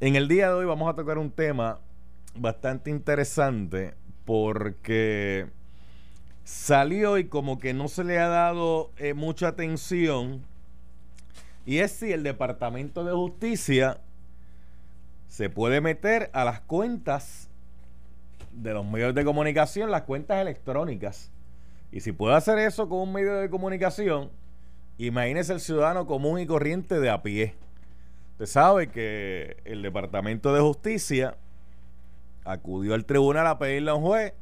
[0.00, 1.80] En el día de hoy vamos a tocar un tema
[2.36, 5.48] bastante interesante porque
[6.44, 10.44] salió y como que no se le ha dado eh, mucha atención
[11.66, 13.98] y es si el Departamento de Justicia
[15.26, 17.48] se puede meter a las cuentas
[18.52, 21.32] de los medios de comunicación, las cuentas electrónicas.
[21.90, 24.30] Y si puede hacer eso con un medio de comunicación,
[24.96, 27.56] imagínese el ciudadano común y corriente de a pie
[28.38, 31.36] Usted sabe que el Departamento de Justicia
[32.44, 34.32] acudió al tribunal a pedirle a un juez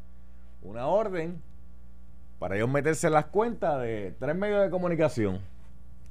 [0.60, 1.41] una orden
[2.38, 5.40] para ellos meterse en las cuentas de tres medios de comunicación.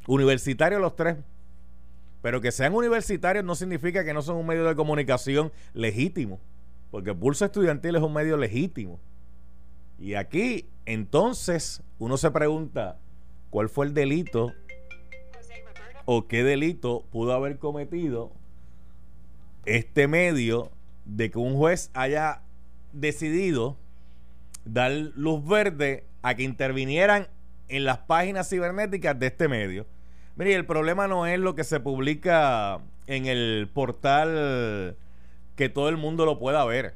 [0.07, 1.17] Universitarios los tres.
[2.23, 6.39] Pero que sean universitarios no significa que no son un medio de comunicación legítimo.
[6.89, 8.99] Porque Pulso Estudiantil es un medio legítimo.
[9.99, 12.97] Y aquí, entonces, uno se pregunta,
[13.51, 14.53] ¿cuál fue el delito
[16.05, 18.31] o qué delito pudo haber cometido
[19.65, 20.71] este medio
[21.05, 22.41] de que un juez haya
[22.93, 23.75] decidido
[24.63, 27.27] dar luz verde a que intervinieran
[27.67, 29.85] en las páginas cibernéticas de este medio.
[30.35, 34.95] Mire, el problema no es lo que se publica en el portal
[35.55, 36.95] que todo el mundo lo pueda ver.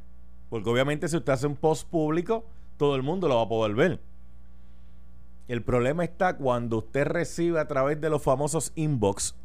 [0.50, 2.46] Porque obviamente si usted hace un post público,
[2.78, 4.00] todo el mundo lo va a poder ver.
[5.50, 9.36] El problema está cuando usted recibe a través de los famosos inbox,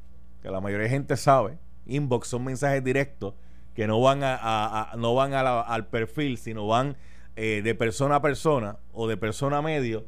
[0.43, 3.33] que la mayoría de gente sabe, inbox son mensajes directos
[3.75, 6.99] que no van a, no van al perfil, sino van
[7.37, 10.05] eh, de persona a persona o de persona a medio,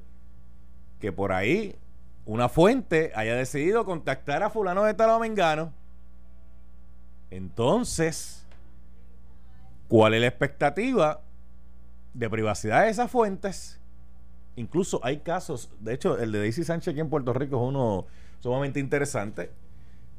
[1.00, 1.74] que por ahí
[2.26, 5.72] una fuente haya decidido contactar a fulano de tal o mengano.
[7.30, 8.46] Entonces,
[9.88, 11.22] ¿cuál es la expectativa
[12.12, 13.75] de privacidad de esas fuentes?
[14.56, 18.06] Incluso hay casos, de hecho, el de Daisy Sánchez aquí en Puerto Rico es uno
[18.40, 19.50] sumamente interesante,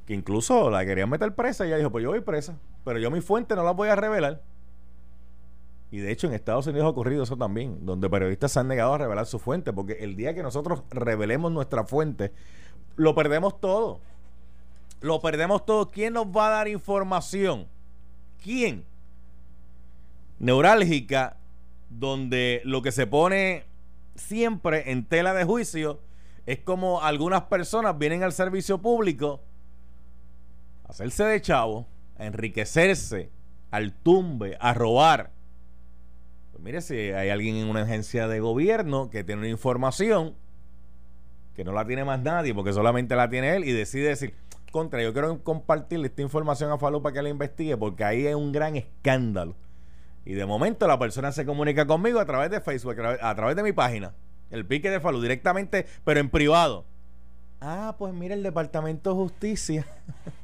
[0.05, 3.09] que incluso la querían meter presa y ella dijo, pues yo voy presa, pero yo
[3.09, 4.41] mi fuente no la voy a revelar.
[5.89, 8.93] Y de hecho en Estados Unidos ha ocurrido eso también, donde periodistas se han negado
[8.93, 12.31] a revelar su fuente, porque el día que nosotros revelemos nuestra fuente,
[12.95, 14.01] lo perdemos todo.
[15.01, 15.89] Lo perdemos todo.
[15.89, 17.67] ¿Quién nos va a dar información?
[18.43, 18.85] ¿Quién?
[20.39, 21.37] Neurálgica,
[21.89, 23.65] donde lo que se pone
[24.17, 25.99] siempre en tela de juicio
[26.45, 29.41] es como algunas personas vienen al servicio público
[30.85, 31.85] a hacerse de chavo,
[32.17, 33.29] a enriquecerse,
[33.71, 35.31] al tumbe, a robar.
[36.51, 40.35] Pues mire, si hay alguien en una agencia de gobierno que tiene una información
[41.53, 44.33] que no la tiene más nadie porque solamente la tiene él y decide decir,
[44.71, 48.35] contra, yo quiero compartirle esta información a Falú para que la investigue porque ahí hay
[48.35, 49.55] un gran escándalo
[50.27, 53.63] y de momento la persona se comunica conmigo a través de Facebook, a través de
[53.63, 54.13] mi página,
[54.51, 56.83] el pique de Falú, directamente, pero en privado.
[57.61, 59.87] Ah, pues mira, el Departamento de Justicia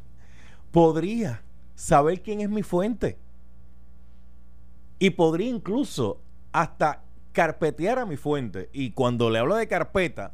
[0.72, 1.42] podría
[1.76, 3.18] saber quién es mi fuente.
[5.00, 6.22] Y podría incluso
[6.54, 7.02] hasta
[7.34, 8.70] carpetear a mi fuente.
[8.72, 10.32] Y cuando le hablo de carpeta,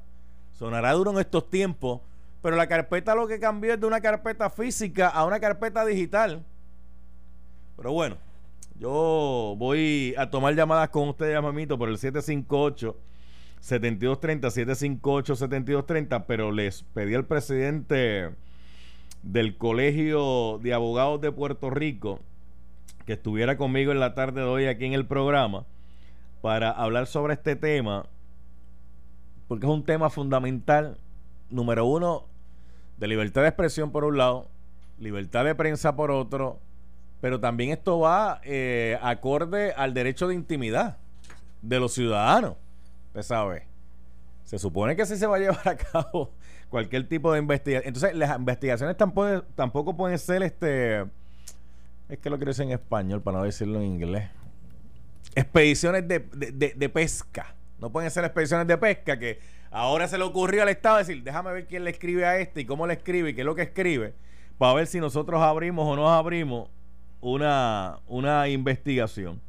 [0.51, 2.01] sonará duro en estos tiempos,
[2.43, 6.45] pero la carpeta lo que cambió es de una carpeta física a una carpeta digital.
[7.75, 8.28] Pero bueno,
[8.79, 12.95] yo voy a tomar llamadas con ustedes, mamito, por el 758
[13.59, 18.31] 7230 758 7230, pero les pedí al presidente
[19.21, 22.21] del Colegio de Abogados de Puerto Rico
[23.05, 25.65] que estuviera conmigo en la tarde de hoy aquí en el programa
[26.41, 28.05] para hablar sobre este tema,
[29.47, 30.97] porque es un tema fundamental,
[31.49, 32.25] número uno,
[32.97, 34.47] de libertad de expresión por un lado,
[34.99, 36.59] libertad de prensa por otro,
[37.21, 40.97] pero también esto va eh, acorde al derecho de intimidad
[41.61, 42.55] de los ciudadanos.
[43.07, 43.67] Usted sabe.
[44.45, 46.31] Se supone que sí se va a llevar a cabo
[46.69, 47.87] cualquier tipo de investigación.
[47.87, 51.05] Entonces, las investigaciones tampoco, tampoco pueden ser este.
[52.07, 54.29] Es que lo quiero decir en español para no decirlo en inglés.
[55.35, 57.55] Expediciones de, de pesca.
[57.79, 59.39] No pueden ser expediciones de pesca que
[59.71, 62.65] ahora se le ocurrió al Estado decir, déjame ver quién le escribe a este y
[62.65, 64.13] cómo le escribe y qué es lo que escribe,
[64.57, 66.69] para ver si nosotros abrimos o no abrimos
[67.21, 69.41] una, una investigación.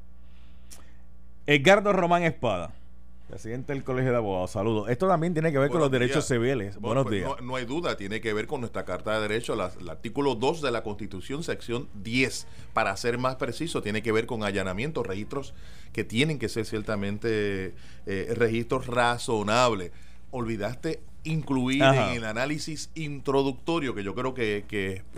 [1.46, 2.72] Edgardo Román Espada,
[3.28, 4.88] presidente del Colegio de Abogados, saludos.
[4.88, 6.76] Esto también tiene que ver con los derechos civiles.
[6.78, 7.30] Buenos pues, días.
[7.42, 10.70] No, hay duda, tiene que ver con nuestra Carta de Derechos, el artículo 2 de
[10.70, 12.46] la Constitución, sección 10.
[12.72, 15.54] Para ser más preciso, tiene que ver con allanamientos, registros
[15.92, 17.74] que tienen que ser ciertamente
[18.06, 19.92] eh, registros razonables.
[20.30, 24.64] Olvidaste incluir en el análisis introductorio, que yo creo que,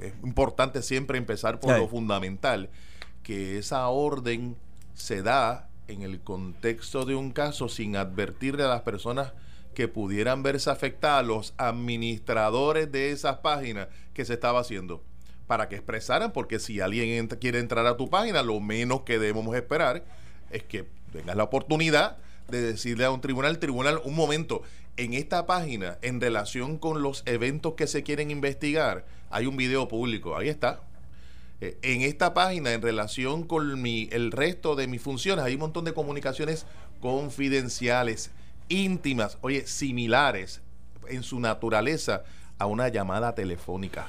[0.01, 2.71] es importante siempre empezar por lo fundamental,
[3.23, 4.57] que esa orden
[4.95, 9.33] se da en el contexto de un caso sin advertirle a las personas
[9.75, 15.03] que pudieran verse afectadas, los administradores de esas páginas que se estaba haciendo.
[15.47, 19.55] para que expresaran, porque si alguien quiere entrar a tu página, lo menos que debemos
[19.55, 20.03] esperar
[20.51, 22.17] es que tengas la oportunidad
[22.49, 24.63] de decirle a un tribunal, tribunal, un momento,
[24.97, 29.89] en esta página, en relación con los eventos que se quieren investigar, hay un video
[29.89, 30.83] público, ahí está.
[31.61, 35.61] Eh, en esta página, en relación con mi, el resto de mis funciones, hay un
[35.61, 36.67] montón de comunicaciones
[37.01, 38.31] confidenciales,
[38.69, 40.61] íntimas, oye, similares
[41.09, 42.25] en su naturaleza
[42.59, 44.09] a una llamada telefónica.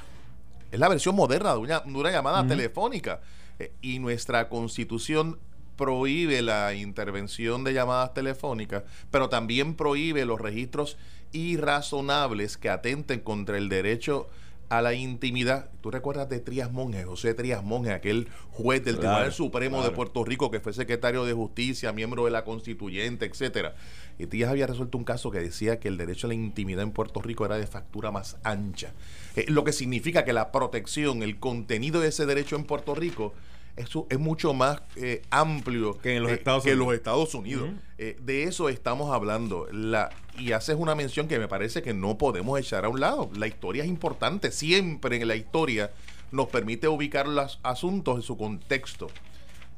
[0.70, 3.20] Es la versión moderna de una, llamada telefónica.
[3.60, 5.38] Eh, y nuestra constitución
[5.76, 10.96] prohíbe la intervención de llamadas telefónicas, pero también prohíbe los registros
[11.32, 14.28] irrazonables que atenten contra el derecho
[14.68, 15.70] a la intimidad.
[15.80, 20.24] Tú recuerdas de Trías Monge, José Trías Monge, aquel juez del Tribunal Supremo de Puerto
[20.24, 23.74] Rico que fue secretario de Justicia, miembro de la Constituyente, etcétera.
[24.18, 26.92] Y Trías había resuelto un caso que decía que el derecho a la intimidad en
[26.92, 28.92] Puerto Rico era de factura más ancha.
[29.36, 33.34] Eh, lo que significa que la protección, el contenido de ese derecho en Puerto Rico
[33.76, 36.78] eso es mucho más eh, amplio que en los Estados Unidos.
[36.78, 37.70] Los Estados Unidos.
[37.98, 39.66] Eh, de eso estamos hablando.
[39.72, 43.30] La, y haces una mención que me parece que no podemos echar a un lado.
[43.36, 44.52] La historia es importante.
[44.52, 45.90] Siempre en la historia
[46.30, 49.08] nos permite ubicar los asuntos en su contexto.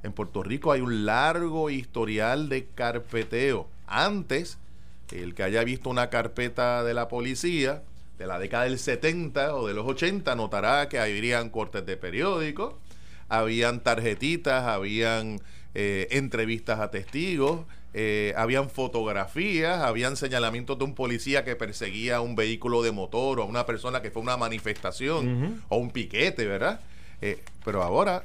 [0.02, 3.69] En Puerto Rico hay un largo historial de carpeteo.
[3.87, 4.58] Antes,
[5.10, 7.82] el que haya visto una carpeta de la policía
[8.19, 12.75] de la década del 70 o de los 80 notará que habrían cortes de periódicos,
[13.28, 15.40] habían tarjetitas, habían
[15.75, 22.34] eh, entrevistas a testigos, eh, habían fotografías, habían señalamientos de un policía que perseguía un
[22.37, 26.46] vehículo de motor o a una persona que fue a una manifestación o un piquete,
[26.46, 26.81] ¿verdad?
[27.20, 28.25] Eh, pero ahora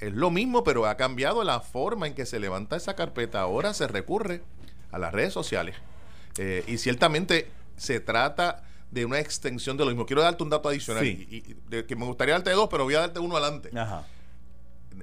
[0.00, 3.40] es lo mismo, pero ha cambiado la forma en que se levanta esa carpeta.
[3.40, 4.42] Ahora se recurre
[4.92, 5.76] a las redes sociales.
[6.66, 10.06] y ciertamente se trata de una extensión de lo mismo.
[10.06, 11.56] Quiero darte un dato adicional, y,
[11.86, 13.70] que me gustaría darte dos, pero voy a darte uno adelante.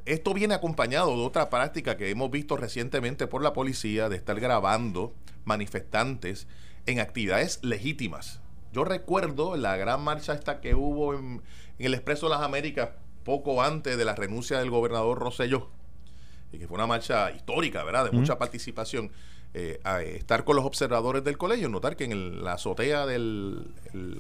[0.05, 4.39] Esto viene acompañado de otra práctica que hemos visto recientemente por la policía de estar
[4.39, 5.13] grabando
[5.45, 6.47] manifestantes
[6.85, 8.41] en actividades legítimas.
[8.73, 11.41] Yo recuerdo la gran marcha esta que hubo en,
[11.79, 12.89] el Expreso de las Américas
[13.23, 15.69] poco antes de la renuncia del gobernador Rosselló,
[16.51, 18.05] y que fue una marcha histórica, ¿verdad?
[18.05, 19.11] De mucha participación.
[19.59, 23.73] Eh, a estar con los observadores del colegio, notar que en la azotea del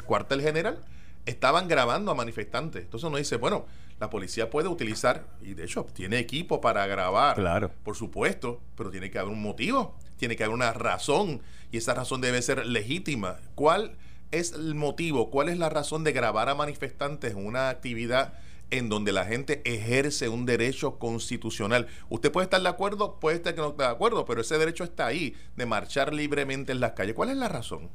[0.03, 0.83] cuartel general
[1.27, 2.81] estaban grabando a manifestantes.
[2.85, 3.67] Entonces uno dice, bueno,
[3.99, 7.69] la policía puede utilizar, y de hecho tiene equipo para grabar, claro.
[7.83, 11.93] por supuesto, pero tiene que haber un motivo, tiene que haber una razón, y esa
[11.93, 13.37] razón debe ser legítima.
[13.53, 13.95] ¿Cuál
[14.31, 15.29] es el motivo?
[15.29, 18.33] ¿Cuál es la razón de grabar a manifestantes en una actividad
[18.69, 21.87] en donde la gente ejerce un derecho constitucional.
[22.09, 24.83] Usted puede estar de acuerdo, puede estar que no esté de acuerdo, pero ese derecho
[24.83, 27.15] está ahí, de marchar libremente en las calles.
[27.15, 27.89] ¿Cuál es la razón?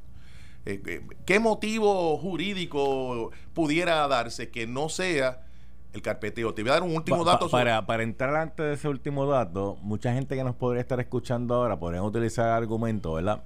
[0.65, 5.45] Eh, eh, ¿Qué motivo jurídico pudiera darse que no sea
[5.93, 6.55] el carpeteo?
[6.55, 7.51] Te voy a dar un último dato.
[7.51, 11.55] para, para entrar antes de ese último dato, mucha gente que nos podría estar escuchando
[11.55, 13.43] ahora podrían utilizar argumentos, ¿verdad?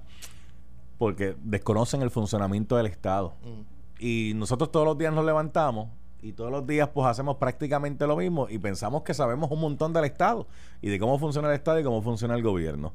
[0.97, 3.35] Porque desconocen el funcionamiento del Estado.
[3.99, 5.89] Y nosotros todos los días nos levantamos
[6.21, 9.93] y todos los días pues hacemos prácticamente lo mismo y pensamos que sabemos un montón
[9.93, 10.47] del Estado
[10.81, 12.93] y de cómo funciona el Estado y cómo funciona el gobierno.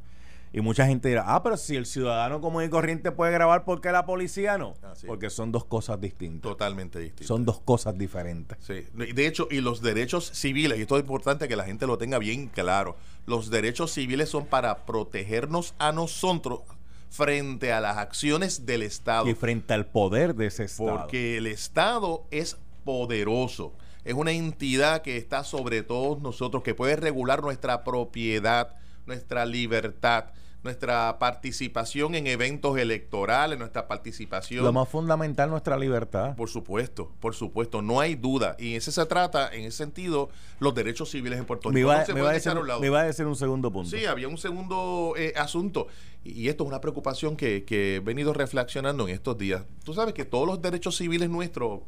[0.54, 3.80] Y mucha gente dirá, ah, pero si el ciudadano común y corriente puede grabar, ¿por
[3.80, 4.74] qué la policía no?
[5.06, 6.42] Porque son dos cosas distintas.
[6.42, 7.26] Totalmente distintas.
[7.26, 8.58] Son dos cosas diferentes.
[8.60, 8.86] Sí.
[8.92, 12.18] De hecho, y los derechos civiles, y esto es importante que la gente lo tenga
[12.18, 16.60] bien claro, los derechos civiles son para protegernos a nosotros
[17.08, 19.28] frente a las acciones del Estado.
[19.28, 20.98] Y frente al poder de ese Estado.
[20.98, 23.74] Porque el Estado es poderoso.
[24.04, 28.74] Es una entidad que está sobre todos nosotros, que puede regular nuestra propiedad,
[29.06, 30.26] nuestra libertad,
[30.62, 34.64] nuestra participación en eventos electorales, nuestra participación.
[34.64, 36.36] Lo más fundamental, nuestra libertad.
[36.36, 38.56] Por supuesto, por supuesto, no hay duda.
[38.58, 41.74] Y ese se trata, en ese sentido, los derechos civiles en Puerto Rico.
[41.74, 43.90] Me iba, a, decir, me a decir un segundo punto.
[43.90, 45.88] Sí, había un segundo eh, asunto.
[46.24, 49.64] Y, esto es una preocupación que, que he venido reflexionando en estos días.
[49.84, 51.80] Tú sabes que todos los derechos civiles nuestros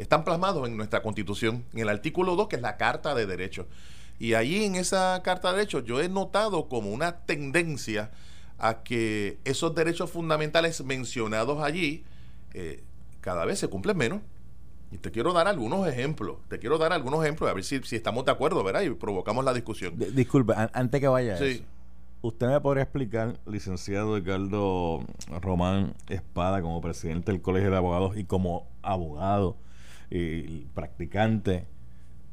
[0.00, 3.66] están plasmados en nuestra constitución, en el artículo 2, que es la Carta de Derechos.
[4.18, 8.10] Y ahí en esa Carta de Derechos yo he notado como una tendencia
[8.58, 12.04] a que esos derechos fundamentales mencionados allí
[12.52, 12.84] eh,
[13.20, 14.20] cada vez se cumplen menos.
[14.92, 17.94] Y te quiero dar algunos ejemplos, te quiero dar algunos ejemplos, a ver si, si
[17.94, 18.82] estamos de acuerdo, ¿verdad?
[18.82, 19.94] Y provocamos la discusión.
[19.96, 21.64] disculpe, antes que vaya sí.
[22.22, 25.04] ¿usted me podría explicar, licenciado Ricardo
[25.40, 29.56] Román Espada, como presidente del Colegio de Abogados y como abogado,
[30.10, 31.66] y practicante,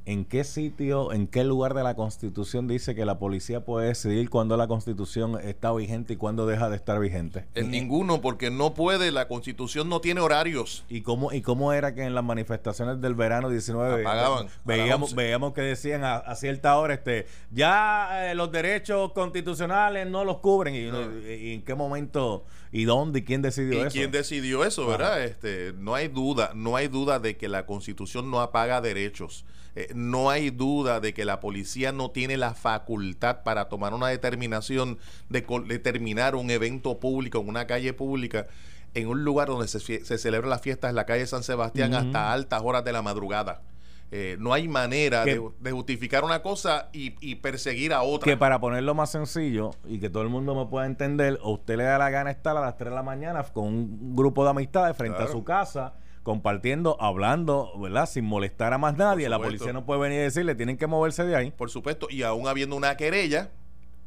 [0.08, 4.30] ¿en qué sitio, en qué lugar de la Constitución dice que la policía puede decidir
[4.30, 7.44] cuándo la Constitución está vigente y cuándo deja de estar vigente?
[7.56, 10.86] En ninguno, porque no puede, la Constitución no tiene horarios.
[10.88, 15.52] ¿Y cómo, y cómo era que en las manifestaciones del verano 19 Apagaban, veíamos, veíamos
[15.52, 20.74] que decían a, cierta hora, este, ya eh, los derechos constitucionales no los cubren?
[20.74, 23.90] Y, en qué momento, y dónde, y quién decidió ¿Y eso?
[23.92, 25.24] ¿Quién decidió eso, verdad?
[25.24, 29.46] Este, no hay duda, no hay duda de que la Constitución no apaga derechos.
[29.76, 34.08] Eh, no hay duda de que la policía no tiene la facultad para tomar una
[34.08, 34.98] determinación
[35.30, 38.48] de determinar un evento público en una calle pública
[38.96, 42.34] en un lugar donde se, se celebran las fiestas en la calle San Sebastián hasta
[42.34, 43.62] altas horas de la madrugada.
[44.10, 48.32] Eh, no hay manera de, justificar una cosa y, perseguir a otra.
[48.32, 51.78] Que para ponerlo más sencillo y que todo el mundo me pueda entender, o usted
[51.78, 54.52] le da la gana estar a las 3 de la mañana con un grupo de
[54.52, 58.06] amistades frente a su casa compartiendo, hablando, ¿verdad?
[58.06, 59.30] Sin molestar a más nadie.
[59.30, 61.52] La policía no puede venir y decirle, tienen que moverse de ahí.
[61.52, 63.52] Por supuesto, y aún habiendo una querella,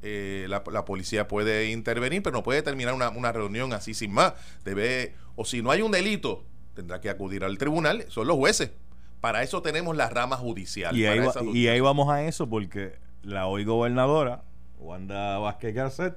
[0.02, 4.34] eh, la, policía puede intervenir, pero no puede terminar una, una, reunión así sin más.
[4.64, 8.72] Debe, o si no hay un delito, tendrá que acudir al tribunal, son los jueces.
[9.20, 10.96] Para eso tenemos la rama judicial.
[10.96, 11.20] Y, ahí,
[11.52, 14.42] y ahí vamos a eso, porque la hoy gobernadora,
[14.78, 16.16] Wanda Vázquez Garcet,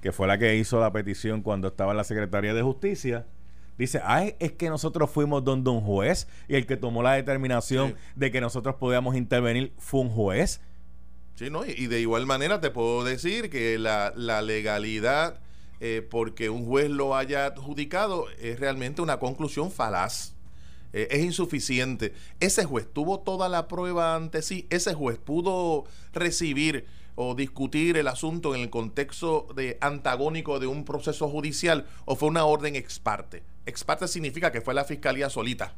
[0.00, 3.26] que fue la que hizo la petición cuando estaba en la Secretaría de Justicia,
[3.78, 7.96] dice, ay, es que nosotros fuimos donde un juez y el que tomó la determinación
[8.14, 10.60] de que nosotros podíamos intervenir fue un juez.
[11.34, 11.66] Sí, ¿no?
[11.66, 14.12] Y de igual manera te puedo decir que la,
[14.42, 15.40] legalidad,
[15.80, 20.35] eh, porque un juez lo haya adjudicado, es realmente una conclusión falaz.
[20.96, 22.14] Eh, es insuficiente.
[22.40, 24.66] Ese juez tuvo toda la prueba ante sí.
[24.70, 25.84] Ese juez pudo
[26.14, 26.86] recibir
[27.16, 32.30] o discutir el asunto en el contexto de antagónico de un proceso judicial o fue
[32.30, 33.42] una orden ex parte.
[33.66, 35.74] Ex parte significa que fue la fiscalía solita.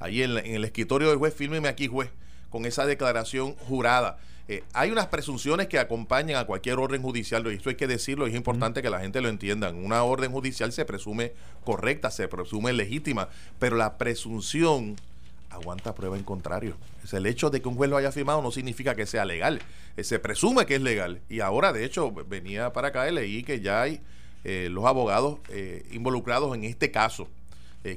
[0.00, 2.10] Ahí en, el escritorio del juez, fírmeme aquí, juez,
[2.50, 4.18] con esa declaración jurada.
[4.48, 8.26] Eh, hay unas presunciones que acompañan a cualquier orden judicial, y esto hay que decirlo,
[8.26, 9.70] y es importante que la gente lo entienda.
[9.70, 11.32] Una orden judicial se presume
[11.64, 13.28] correcta, se presume legítima,
[13.58, 14.96] pero la presunción
[15.50, 16.76] aguanta prueba en contrario.
[17.02, 19.60] Es el hecho de que un juez lo haya firmado no significa que sea legal.
[19.96, 21.20] Eh, se presume que es legal.
[21.28, 24.00] Y ahora, de hecho, venía para acá y leí que ya hay
[24.44, 27.28] eh, los abogados eh, involucrados en este caso.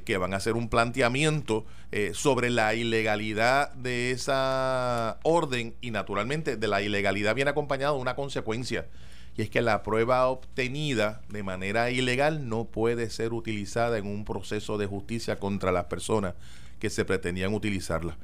[0.04, 1.66] Que van a hacer un planteamiento
[2.12, 8.16] sobre la ilegalidad de esa orden y naturalmente de la ilegalidad viene acompañado de una
[8.16, 8.86] consecuencia
[9.36, 14.24] y es que la prueba obtenida de manera ilegal no puede ser utilizada en un
[14.24, 16.34] proceso de justicia contra las personas
[16.78, 18.16] que se pretendían utilizarla.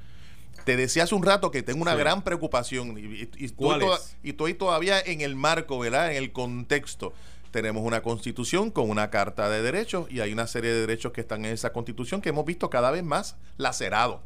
[0.65, 5.23] Te decía hace un rato que tengo una gran preocupación y, y, estoy todavía en
[5.23, 6.11] el marco, ¿verdad?
[6.11, 7.15] En el contexto.
[7.59, 11.23] Tenemos una constitución con una carta de derechos y hay una serie de derechos que
[11.23, 14.21] están en esa constitución que hemos visto cada vez más lacerados.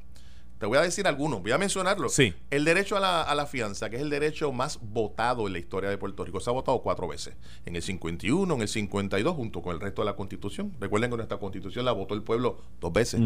[0.58, 2.10] Te voy a decir algunos, voy a mencionarlo.
[2.10, 2.34] Sí.
[2.50, 5.60] El derecho a la, a la, fianza, que es el derecho más votado en la
[5.60, 6.40] historia de Puerto Rico.
[6.40, 7.34] Se ha votado cuatro veces.
[7.64, 10.76] En el 51, en el 52, junto con el resto de la constitución.
[10.78, 13.22] Recuerden que nuestra constitución la votó el pueblo dos veces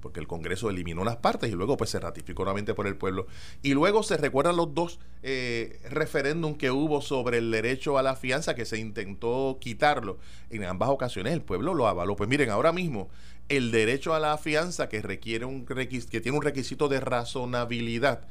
[0.00, 3.26] porque el Congreso eliminó unas partes y luego pues se ratificó nuevamente por el pueblo.
[3.62, 8.16] Y luego se recuerdan los dos eh, referéndum que hubo sobre el derecho a la
[8.16, 10.18] fianza que se intentó quitarlo.
[10.50, 12.16] En ambas ocasiones el pueblo lo avaló.
[12.16, 13.08] Pues miren, ahora mismo
[13.48, 18.26] el derecho a la fianza que requiere un que tiene un requisito de razonabilidad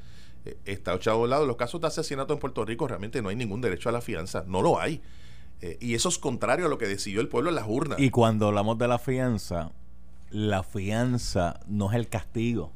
[0.45, 1.45] eh, está echado a un lado.
[1.45, 4.43] Los casos de asesinato en Puerto Rico realmente no hay ningún derecho a la fianza,
[4.47, 5.01] no lo hay.
[5.61, 7.99] Eh, y eso es contrario a lo que decidió el pueblo en las urnas.
[7.99, 9.71] Y cuando hablamos de la fianza,
[10.29, 12.73] la fianza no es el castigo.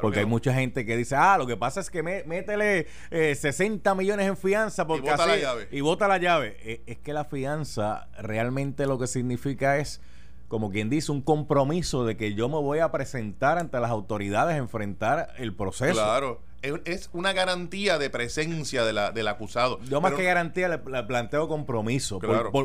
[0.00, 3.94] porque hay mucha gente que dice, ah, lo que pasa es que métele 60 eh,
[3.96, 5.68] millones en fianza porque y bota la llave.
[5.72, 6.56] Y bota la llave.
[6.60, 10.00] Eh, es que la fianza realmente lo que significa es
[10.48, 14.54] como quien dice, un compromiso de que yo me voy a presentar ante las autoridades
[14.54, 15.92] a enfrentar el proceso.
[15.92, 16.40] Claro.
[16.62, 19.80] Es una garantía de presencia de la, del acusado.
[19.84, 22.18] Yo más que garantía le, planteo compromiso.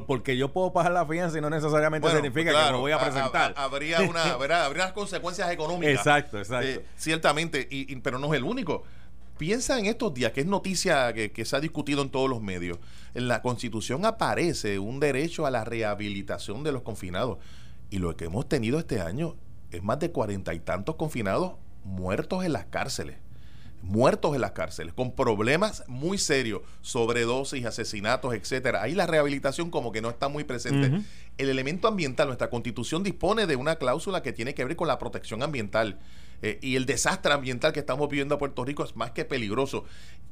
[0.07, 3.53] porque yo puedo pagar la fianza y no necesariamente significa que me voy a presentar.
[3.55, 5.95] habría, una, habría unas consecuencias económicas.
[5.95, 6.67] Exacto, exacto.
[6.67, 8.83] Eh, ciertamente, y, pero no es el único.
[9.37, 12.41] Piensa en estos días, que es noticia que, que se ha discutido en todos los
[12.41, 12.79] medios.
[13.13, 17.37] En la Constitución aparece un derecho a la rehabilitación de los confinados.
[17.91, 19.35] Y lo que hemos tenido este año
[19.69, 23.17] es más de cuarenta y tantos confinados muertos en las cárceles.
[23.83, 28.81] Muertos en las cárceles, con problemas muy serios, sobredosis, asesinatos, etcétera.
[28.81, 31.03] Ahí la rehabilitación como que no está muy presente.
[31.37, 34.97] El elemento ambiental, nuestra constitución dispone de una cláusula que tiene que ver con la
[34.99, 35.99] protección ambiental.
[36.41, 39.85] Eh, y el desastre ambiental que estamos viviendo en Puerto Rico es más que peligroso.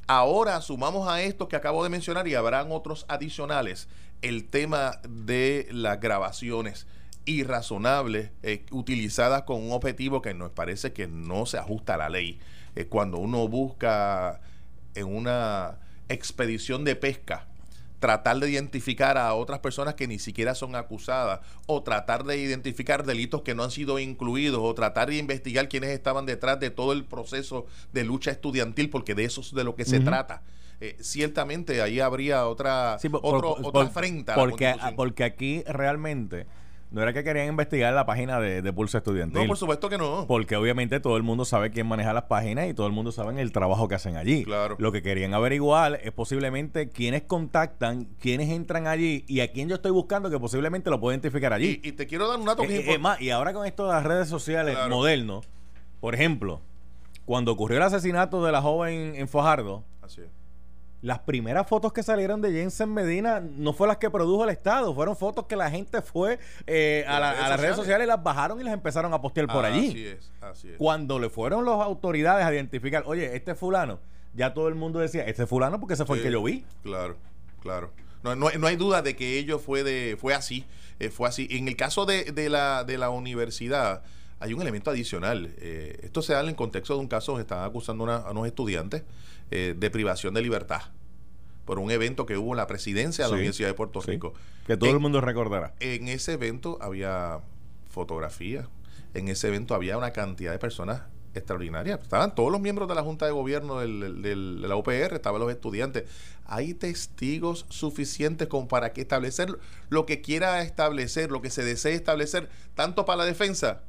[0.07, 3.87] Ahora sumamos a estos que acabo de mencionar y habrán otros adicionales
[4.21, 6.87] el tema de las grabaciones
[7.25, 12.09] irrazonables eh, utilizadas con un objetivo que nos parece que no se ajusta a la
[12.09, 12.39] ley.
[12.75, 14.41] Eh, cuando uno busca
[14.95, 17.47] en una expedición de pesca,
[18.01, 23.05] tratar de identificar a otras personas que ni siquiera son acusadas o tratar de identificar
[23.05, 26.93] delitos que no han sido incluidos o tratar de investigar quiénes estaban detrás de todo
[26.93, 30.41] el proceso de lucha estudiantil porque de eso es de lo que se trata.
[30.79, 34.33] Eh, ciertamente ahí habría otra, otra afrenta.
[34.33, 36.47] Porque, porque aquí realmente
[36.91, 39.41] no era que querían investigar la página de, Pulso Estudiantil.
[39.41, 40.25] No, por supuesto que no.
[40.27, 43.41] Porque obviamente todo el mundo sabe quién maneja las páginas y todo el mundo sabe
[43.41, 44.43] el trabajo que hacen allí.
[44.43, 44.75] Claro.
[44.77, 49.75] Lo que querían averiguar es posiblemente quiénes contactan, quiénes entran allí y a quién yo
[49.75, 51.79] estoy buscando que posiblemente lo puedo identificar allí.
[51.81, 54.27] Y, te quiero dar un dato que eh, Y ahora con esto de las redes
[54.27, 55.47] sociales modernos,
[56.01, 56.59] por ejemplo,
[57.25, 60.40] cuando ocurrió el asesinato de la joven en Fajardo, Así es
[61.01, 64.93] las primeras fotos que salieron de Jensen Medina no fue las que produjo el Estado,
[64.93, 68.73] fueron fotos que la gente fue eh, a, las redes sociales, las bajaron y las
[68.73, 69.89] empezaron a postear por allí.
[69.89, 70.77] Así es, así es.
[70.77, 73.99] Cuando le fueron las autoridades a identificar, oye, este fulano,
[74.33, 76.63] ya todo el mundo decía, este fulano porque ese fue el que yo vi.
[76.83, 77.17] Claro,
[77.61, 77.91] claro.
[78.23, 80.65] No, no, hay duda de que ello fue de fue así,
[80.99, 81.47] eh, fue así.
[81.49, 84.03] En el caso de, de, la, de la universidad,
[84.39, 85.55] hay un elemento adicional.
[85.57, 88.45] Eh, esto se da en el contexto de un caso que están acusando a unos
[88.45, 89.03] estudiantes
[89.51, 90.81] eh, de privación de libertad
[91.65, 94.33] por un evento que hubo en la presidencia de la Universidad de Puerto Rico.
[94.65, 95.73] Que todo el mundo recordará.
[95.79, 97.39] En ese evento había
[97.89, 98.67] fotografías,
[99.13, 101.03] en ese evento había una cantidad de personas
[101.33, 101.99] extraordinarias.
[102.01, 105.51] Estaban todos los miembros de la Junta de Gobierno del, de la UPR, estaban los
[105.51, 106.05] estudiantes.
[106.45, 109.57] Hay testigos suficientes como para que establecer
[109.89, 113.83] lo que quiera establecer, lo que se desee establecer, tanto para la defensa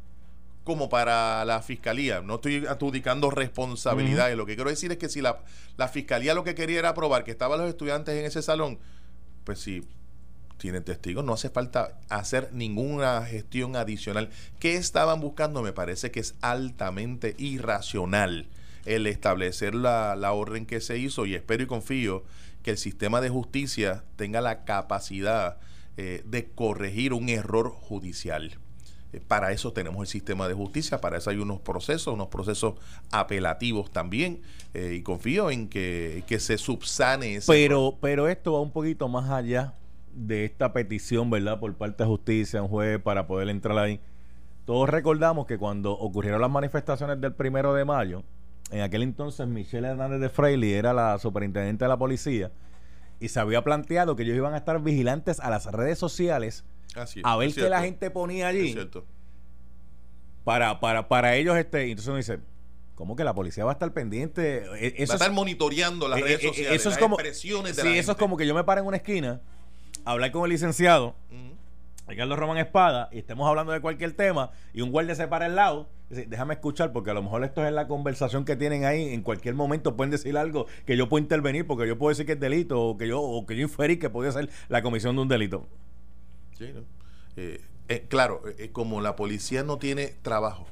[0.64, 2.20] como para la fiscalía.
[2.22, 4.36] No estoy adjudicando responsabilidades.
[4.36, 5.40] Lo que quiero decir es que si la,
[5.76, 8.78] la, fiscalía lo que quería era probar que estaban los estudiantes en ese salón,
[9.44, 9.82] pues si
[10.58, 14.30] tienen testigos, no hace falta hacer ninguna gestión adicional.
[14.60, 15.62] ¿Qué estaban buscando?
[15.62, 18.48] Me parece que es altamente irracional
[18.84, 22.24] el establecer la, la orden que se hizo y espero y confío
[22.62, 25.58] que el sistema de justicia tenga la capacidad
[25.96, 28.58] eh, de corregir un error judicial.
[29.12, 32.74] Eh, para eso tenemos el sistema de justicia, para eso hay unos procesos, unos procesos
[33.10, 34.42] apelativos también,
[34.74, 37.52] eh, y confío en que, se subsane ese.
[37.52, 39.74] Pero, pero esto va un poquito más allá
[40.14, 44.00] de esta petición, ¿verdad?, por parte de justicia, un juez, para poder entrar ahí.
[44.64, 48.22] Todos recordamos que cuando ocurrieron las manifestaciones del primero de mayo,
[48.70, 52.50] en aquel entonces Michelle Hernández de Freily era la superintendente de la policía
[53.20, 56.64] y se había planteado que ellos iban a estar vigilantes a las redes sociales
[57.24, 58.76] a ver qué la gente ponía allí.
[60.44, 62.40] Para, para, para ellos, este, entonces uno dice,
[62.94, 64.64] ¿cómo que la policía va a estar pendiente?
[64.78, 67.98] E, eso va a estar monitoreando las e, redes e, sociales, eso es como, Sí,
[67.98, 69.40] eso es como que yo me paro en una esquina,
[70.04, 71.14] hablar con el licenciado,
[72.08, 75.54] Ricardo Román Espada, y estemos hablando de cualquier tema, y un guardia se para al
[75.54, 79.14] lado, dice, déjame escuchar, porque a lo mejor esto es la conversación que tienen ahí,
[79.14, 82.32] en cualquier momento pueden decir algo que yo puedo intervenir, porque yo puedo decir que
[82.32, 85.22] es delito, o que yo, o que yo inferí que podía ser la comisión de
[85.22, 85.68] un delito.
[87.36, 90.66] Eh, eh, claro, eh, como la policía no tiene trabajo,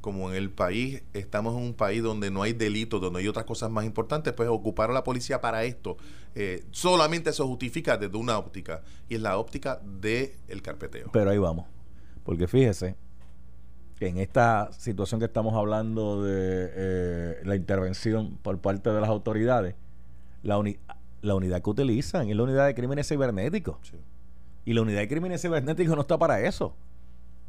[0.00, 3.44] como en el país estamos en un país donde no hay delitos, donde hay otras
[3.44, 5.96] cosas más importantes, pues ocupar a la policía para esto
[6.70, 11.10] solamente se justifica desde una óptica y es la óptica del el carpeteo.
[11.12, 11.66] Pero ahí vamos,
[12.24, 12.94] porque fíjese
[13.98, 19.74] que en esta situación que estamos hablando de la intervención por parte de las autoridades,
[20.42, 20.62] la,
[21.20, 23.76] la unidad que utilizan es la unidad de crímenes cibernéticos.
[23.82, 23.98] Sí.
[24.70, 26.76] Y la unidad de crímenes cibernéticos no está para eso.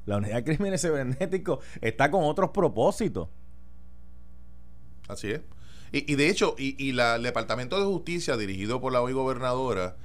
[0.07, 3.29] La unidad de crímenes cibernéticos está con otros propósitos.
[5.07, 5.41] Así es.
[5.91, 9.97] Y, de hecho, y, y la, el Departamento de Justicia, dirigido por la hoy gobernadora,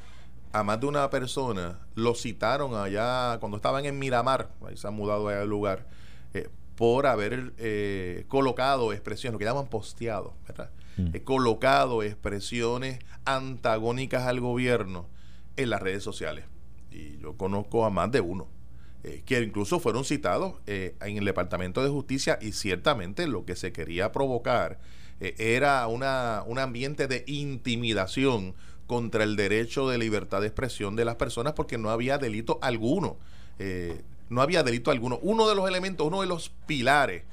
[0.52, 4.92] a más de una persona, lo citaron allá cuando estaban en Miramar, ahí se han
[4.92, 5.86] mudado allá al lugar,
[6.34, 10.68] eh, por haber eh, colocado expresiones, lo que llaman posteado, ¿verdad?
[10.98, 11.16] Mm.
[11.16, 15.06] Eh, colocado expresiones antagónicas al gobierno
[15.56, 16.44] en las redes sociales
[16.96, 18.48] y yo conozco a más de uno,
[19.04, 23.54] eh, que incluso fueron citados eh, en el Departamento de Justicia y ciertamente lo que
[23.54, 24.78] se quería provocar
[25.20, 28.54] eh, era una, un ambiente de intimidación
[28.86, 33.16] contra el derecho de libertad de expresión de las personas porque no había delito alguno.
[34.28, 35.18] no había delito alguno.
[35.22, 37.24] Uno de los elementos, uno de los pilares,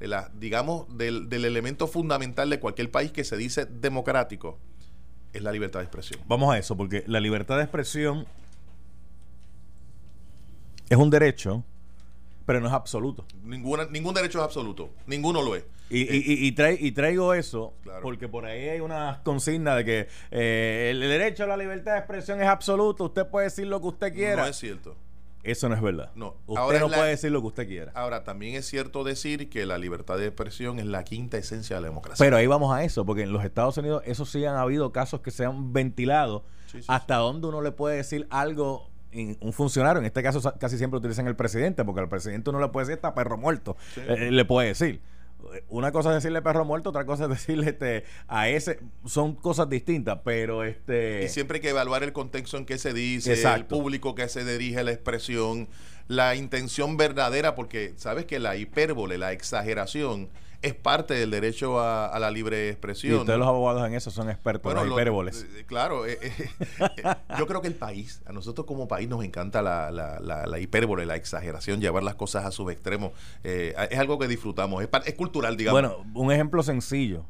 [0.00, 4.58] de la, digamos, del, del elemento fundamental de cualquier país que se dice democrático,
[5.34, 6.20] es la libertad de expresión.
[6.26, 8.26] Vamos a eso, porque la libertad de expresión
[10.88, 11.64] es un derecho,
[12.46, 13.24] pero no es absoluto.
[13.42, 14.90] Ninguna, ningún derecho es absoluto.
[15.06, 15.64] Ninguno lo es.
[15.90, 21.00] Y, y, y, traigo eso porque por ahí hay una consigna de que eh, el
[21.00, 23.04] derecho a la libertad de expresión es absoluto.
[23.04, 24.42] Usted puede decir lo que usted quiera.
[24.42, 24.96] No es cierto.
[25.42, 26.10] Eso no es verdad.
[26.14, 26.36] No.
[26.46, 27.92] Usted Ahora no la- puede decir lo que usted quiera.
[27.94, 31.82] Ahora, también es cierto decir que la libertad de expresión es la quinta esencia de
[31.82, 32.24] la democracia.
[32.24, 35.20] Pero ahí vamos a eso, porque en los Estados Unidos, eso sí han habido casos
[35.20, 36.44] que se han ventilado.
[36.66, 40.00] Sí, sí, hasta dónde uno le puede decir algo un funcionario.
[40.00, 42.96] En este caso, casi siempre utilizan el presidente, porque al presidente uno le puede decir
[42.96, 43.76] está perro muerto.
[43.94, 44.00] Sí.
[44.00, 45.00] Eh, eh, le puede decir.
[45.68, 48.80] Una cosa es decirle perro muerto, otra cosa es decirle este, a ese.
[49.04, 51.24] Son cosas distintas, pero este.
[51.24, 54.44] Y siempre hay que evaluar el contexto en que se dice, el público que se
[54.44, 55.68] dirige la expresión,
[56.08, 60.30] la intención verdadera, porque sabes que la hipérbole, la exageración,
[60.66, 63.20] es parte del derecho a, a la libre Y expresión.
[63.20, 65.46] ustedes los abogados en eso son expertos lo- hipérboles.
[65.56, 66.50] eh, claro, eh, eh,
[66.96, 70.46] eh, yo creo que el país, a nosotros como país nos encanta la, la, la,
[70.46, 73.12] la hipérbole, la exageración, llevar las cosas a sus extremos.
[73.42, 75.80] Eh, es algo que disfrutamos, es cultural, digamos.
[75.80, 77.24] Bueno, un ejemplo sencillo.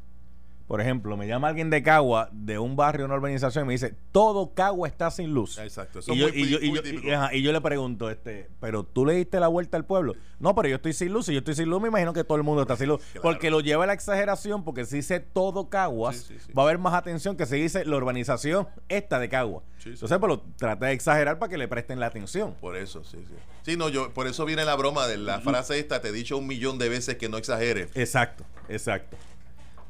[0.67, 3.93] Por ejemplo, me llama alguien de Cagua, de un barrio, una urbanización, y me dice,
[4.11, 5.59] todo Cagua está sin luz.
[5.59, 7.51] Exacto, eso Y es yo, muy- y, yo, y muy yo- y- ajá, y yo
[7.51, 10.13] le pregunto, este, pero tú le diste la vuelta al pueblo.
[10.39, 11.27] No, pero yo estoy sin luz.
[11.27, 12.99] Si yo estoy sin luz, me imagino que todo el mundo está sin luz.
[13.11, 13.21] Claro.
[13.21, 16.53] Porque lo lleva a la exageración, porque si dice todo Caguas, Sí, sí, sí.
[16.53, 19.61] va a haber más atención que si dice la urbanización esta de Cagua.
[19.85, 22.55] Entonces, pues lo trata de exagerar para que le presten la atención.
[22.59, 23.35] Por eso, sí, sí.
[23.61, 26.37] Sí, no, yo, por eso viene la broma de la frase esta, te he dicho
[26.39, 27.89] un millón de veces que no exageres.
[27.93, 29.15] Exacto, exacto.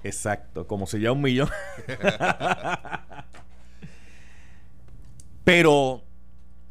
[0.06, 1.50] Exacto, como si ya un millón.
[5.44, 6.02] Pero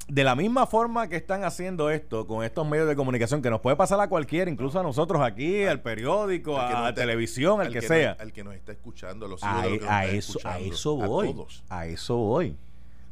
[0.09, 3.61] de la misma forma que están haciendo esto con estos medios de comunicación, que nos
[3.61, 7.69] puede pasar a cualquiera, incluso a nosotros aquí, al periódico, Al a la televisión, al,
[7.69, 8.17] al que, sea.
[8.21, 10.39] al que nos está escuchando, a los hijos A, de los que nos a eso,
[10.45, 11.33] a eso a voy.
[11.33, 11.65] todos.
[11.69, 12.57] A eso voy.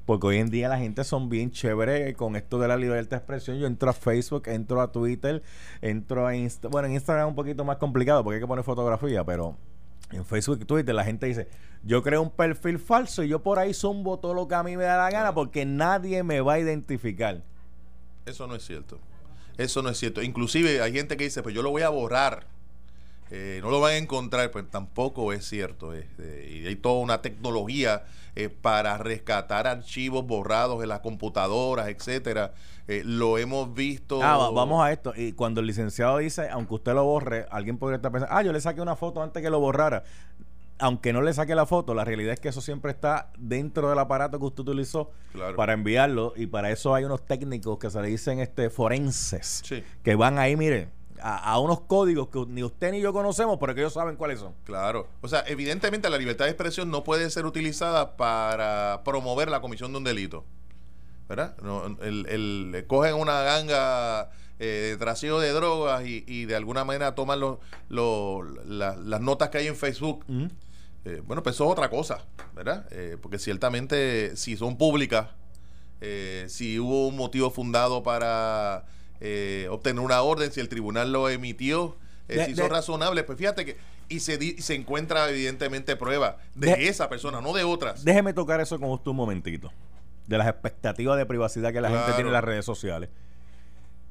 [0.04, 3.16] Porque hoy en día la gente son bien chévere con esto de la libertad de
[3.16, 3.58] expresión.
[3.58, 5.42] Yo entro a Facebook, entro a Twitter,
[5.80, 6.72] entro a Instagram.
[6.72, 9.56] Bueno, en Instagram es un poquito más complicado porque hay que poner fotografía, pero
[10.12, 11.48] en Facebook y Twitter la gente dice,
[11.82, 14.76] yo creo un perfil falso y yo por ahí zumbo todo lo que a mí
[14.76, 17.42] me da la gana porque nadie me va a identificar.
[18.26, 19.00] Eso no es cierto.
[19.58, 20.22] Eso no es cierto.
[20.22, 22.46] Inclusive hay gente que dice, pues yo lo voy a borrar.
[23.30, 25.94] Eh, no lo van a encontrar, pues tampoco es cierto.
[25.94, 28.04] este, y hay toda una tecnología
[28.36, 32.52] eh, para rescatar archivos borrados en las computadoras, etcétera.
[32.88, 34.22] Eh, lo hemos visto.
[34.22, 35.12] Ah, va- vamos a esto.
[35.16, 38.52] Y cuando el licenciado dice, aunque usted lo borre, alguien podría estar pensando, ah, yo
[38.52, 40.02] le saqué una foto antes que lo borrara.
[40.78, 43.98] Aunque no le saque la foto, la realidad es que eso siempre está dentro del
[44.00, 45.54] aparato que usted utilizó Claro.
[45.54, 46.32] para enviarlo.
[46.36, 49.84] Y para eso hay unos técnicos que se le dicen este forenses, Sí.
[50.02, 50.88] que van ahí, mire,
[51.22, 54.40] a, a unos códigos que ni usted ni yo conocemos, pero que ellos saben cuáles
[54.40, 54.54] son.
[54.64, 55.08] Claro.
[55.20, 59.92] O sea, evidentemente la libertad de expresión no puede ser utilizada para promover la comisión
[59.92, 60.44] de un delito.
[61.28, 61.56] ¿Verdad?
[61.62, 66.84] No, el, el- cogen una ganga eh, de trasiego de drogas y, y de alguna
[66.84, 67.58] manera toman los,
[67.88, 70.24] los- la- las notas que hay en Facebook.
[71.04, 72.86] Eh, bueno, pues eso es otra cosa, ¿verdad?
[72.90, 75.28] Eh, porque ciertamente si son públicas,
[76.48, 78.84] si hubo un motivo fundado para
[79.24, 81.96] eh, obtener una orden, si el tribunal lo emitió,
[82.28, 83.76] eh, De- si son razonables, pues fíjate que
[84.08, 88.04] y se, di- se encuentra evidentemente prueba de, De- esa persona, no de otras.
[88.04, 89.70] Déjeme tocar eso con usted un momentito.
[90.26, 93.08] De las expectativas de privacidad que la gente tiene en las redes sociales.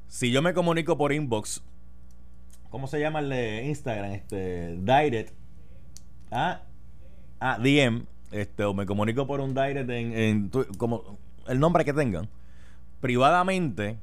[0.08, 1.62] Si yo me comunico por inbox,
[2.70, 4.12] ¿cómo se llama el de Instagram?
[4.12, 5.32] Este, direct.
[6.30, 6.62] Ah,
[7.40, 8.04] ah DM.
[8.30, 12.28] Este, o me comunico por un direct en, en tu- como el nombre que tengan.
[13.00, 13.98] Privadamente,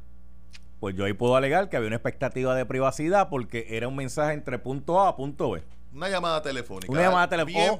[0.80, 4.34] pues yo ahí puedo alegar que había una expectativa de privacidad porque era un mensaje
[4.34, 5.64] entre punto A a punto B.
[5.92, 6.92] Una llamada telefónica.
[6.92, 7.74] Una llamada telefónica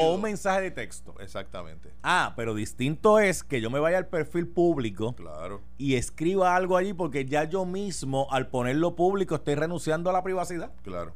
[0.00, 1.14] o un mensaje de texto.
[1.18, 1.90] Exactamente.
[2.04, 5.60] Ah, pero distinto es que yo me vaya al perfil público Claro.
[5.76, 10.22] y escriba algo allí porque ya yo mismo al ponerlo público estoy renunciando a la
[10.22, 10.70] privacidad.
[10.82, 11.14] Claro.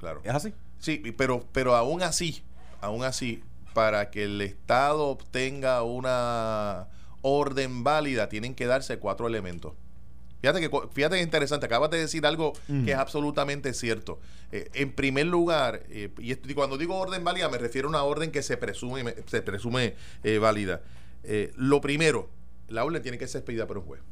[0.00, 0.20] Claro.
[0.24, 0.52] ¿Es así?
[0.78, 2.42] Sí, pero, pero aún así,
[2.80, 3.42] aún así,
[3.72, 6.88] para que el Estado obtenga una
[7.22, 9.72] orden válida, tienen que darse cuatro elementos.
[10.44, 12.52] Fíjate que, fíjate que interesante, acabas de decir algo
[12.84, 14.20] que es absolutamente cierto.
[14.52, 17.90] Eh, en primer lugar, eh, y esto- y cuando digo orden válida, me refiero a
[17.90, 20.82] una orden que se presume, se presume eh, válida.
[21.56, 22.28] Lo primero,
[22.68, 24.02] la orden tiene que ser expedida por un juez.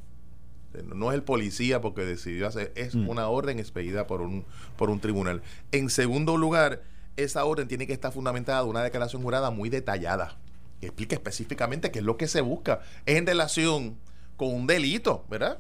[0.95, 3.11] No es el policía porque decidió hacer, es Mm.
[3.11, 4.47] una orden expedida por un,
[4.79, 5.43] por un tribunal.
[5.71, 6.83] En segundo lugar,
[7.19, 10.39] esa orden tiene que estar fundamentada en una declaración jurada muy detallada,
[10.81, 12.81] que explique específicamente qué es lo que se busca.
[13.05, 13.99] Es en relación
[14.39, 15.59] con un delito, ¿verdad?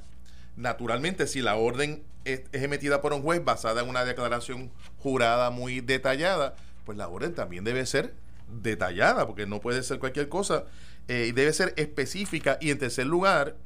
[0.56, 5.80] Naturalmente, si la orden es, emitida por un juez basada en una declaración jurada muy
[5.80, 8.14] detallada, pues la orden también debe ser
[8.48, 10.64] detallada, porque no puede ser cualquier cosa,
[11.08, 12.58] eh, y debe ser específica.
[12.60, 13.56] Y en tercer lugar,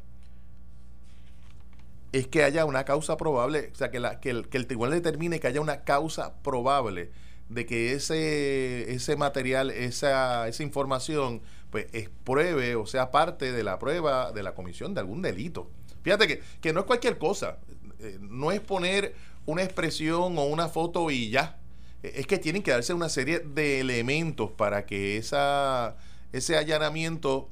[2.12, 4.94] es que haya una causa probable, o sea, que, la, que, el, que el tribunal
[4.94, 7.10] determine que haya una causa probable
[7.48, 13.62] de que ese, ese material, esa, esa información, pues es pruebe o sea parte de
[13.62, 15.70] la prueba de la comisión de algún delito.
[16.06, 17.58] Fíjate que, que no es cualquier cosa.
[17.98, 21.58] Eh, no es poner una expresión o una foto y ya.
[22.04, 25.96] Eh, es que tienen que darse una serie de elementos para que esa,
[26.30, 27.48] ese allanamiento,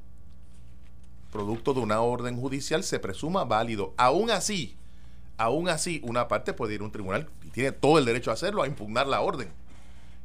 [1.33, 3.93] producto de una orden judicial, se presuma válido.
[3.97, 4.77] Aún así,
[5.35, 8.35] aún así, una parte puede ir a un tribunal y tiene todo el derecho a
[8.35, 9.49] hacerlo, a impugnar la orden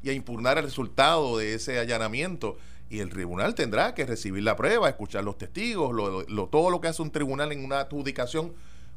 [0.05, 2.59] y a impugnar el resultado de ese allanamiento.
[2.91, 6.89] Y el tribunal tendrá que recibir la prueba, escuchar los testigos, lo, todo lo que
[6.89, 8.53] hace un tribunal en una adjudicación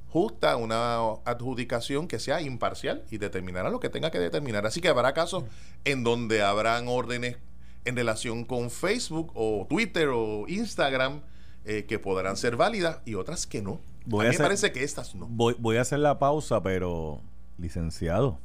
[0.09, 4.65] justa, una adjudicación que sea imparcial y determinará lo que tenga que determinar.
[4.65, 5.43] Así que habrá casos
[5.85, 7.37] en donde habrán órdenes
[7.85, 11.21] en relación con Facebook o Twitter o Instagram
[11.65, 13.79] eh, que podrán ser válidas y otras que no.
[14.19, 15.27] a, mí me parece que estas no.
[15.27, 17.21] Voy, voy a hacer la pausa, pero
[17.57, 18.39] licenciado,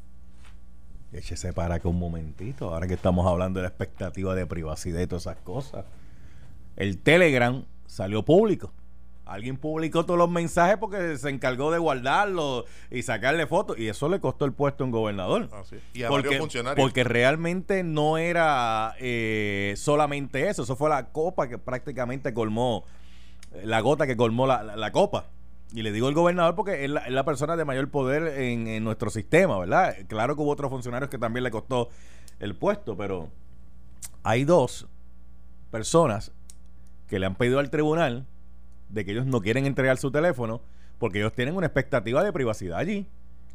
[1.13, 5.07] Échese para acá un momentito, ahora que estamos hablando de la expectativa de privacidad y
[5.07, 5.87] todas esas cosas.
[6.77, 8.73] El Telegram salió público.
[9.25, 13.79] Alguien publicó todos los mensajes porque se encargó de guardarlos y sacarle fotos.
[13.79, 15.51] Y eso le costó el puesto a un gobernador.
[15.53, 16.83] Ah, y a porque, funcionarios.
[16.83, 20.63] Porque realmente no era eh, solamente eso.
[20.63, 22.85] Eso fue la copa que prácticamente colmó,
[23.65, 25.27] la gota que colmó la copa.
[25.73, 29.59] Y le digo el gobernador porque es la, persona de mayor poder en, nuestro sistema,
[29.59, 29.97] ¿verdad?
[30.07, 31.91] Claro que hubo otros funcionarios que también le costó
[32.41, 33.29] el puesto, pero
[34.23, 34.87] hay dos
[35.71, 36.33] personas
[37.07, 38.27] que le han pedido al tribunal
[38.89, 40.63] de que ellos no quieren entregar su teléfono
[40.99, 43.07] porque ellos tienen una expectativa de privacidad allí.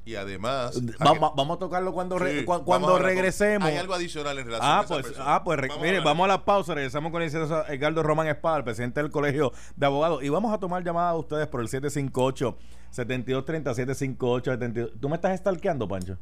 [0.06, 0.82] Y además.
[1.00, 2.18] vamos a tocarlo cuando,
[2.66, 3.70] cuando regresemos.
[3.70, 6.28] Hay algo adicional en relación ah, a pues, Ah, pues vamos mire, a vamos a
[6.28, 6.74] la pausa.
[6.74, 10.22] Regresamos con el licenciado Edgardo Román Espada, el presidente del Colegio de Abogados.
[10.24, 12.56] Y vamos a tomar llamadas de ustedes por el 758-7230,
[12.94, 14.92] 758-72.
[15.00, 16.18] ¿Tú me estás stalkeando, Pancho?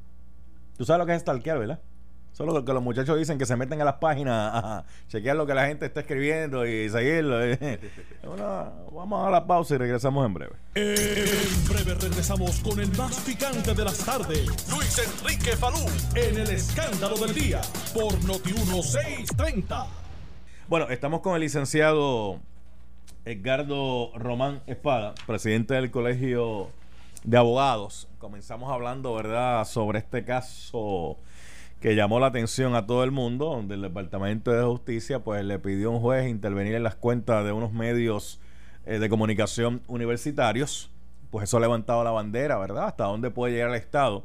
[0.77, 1.79] ¿Tú sabes lo que es stalkear, verdad?
[2.33, 5.53] Solo que los muchachos dicen que se meten a las páginas a chequear lo que
[5.53, 7.37] la gente está escribiendo y seguirlo.
[8.91, 10.55] vamos a la pausa y regresamos en breve.
[10.75, 14.47] En breve regresamos con el más picante de las tardes.
[14.69, 17.61] Luis Enrique Falú en el escándalo del día
[17.93, 19.87] por Noti 1630.
[20.69, 22.39] Bueno, estamos con el licenciado
[23.25, 26.69] Edgardo Román Espada, presidente del Colegio
[27.25, 28.07] de Abogados.
[28.19, 31.17] Comenzamos hablando, ¿verdad?, sobre este caso
[31.81, 35.57] que llamó la atención a todo el mundo, donde el Departamento de Justicia pues le
[35.57, 38.39] pidió a un juez intervenir en las cuentas de unos medios
[38.85, 40.91] eh, de comunicación universitarios.
[41.31, 42.85] Pues eso ha levantado la bandera, ¿verdad?
[42.85, 44.23] Hasta dónde puede llegar el Estado.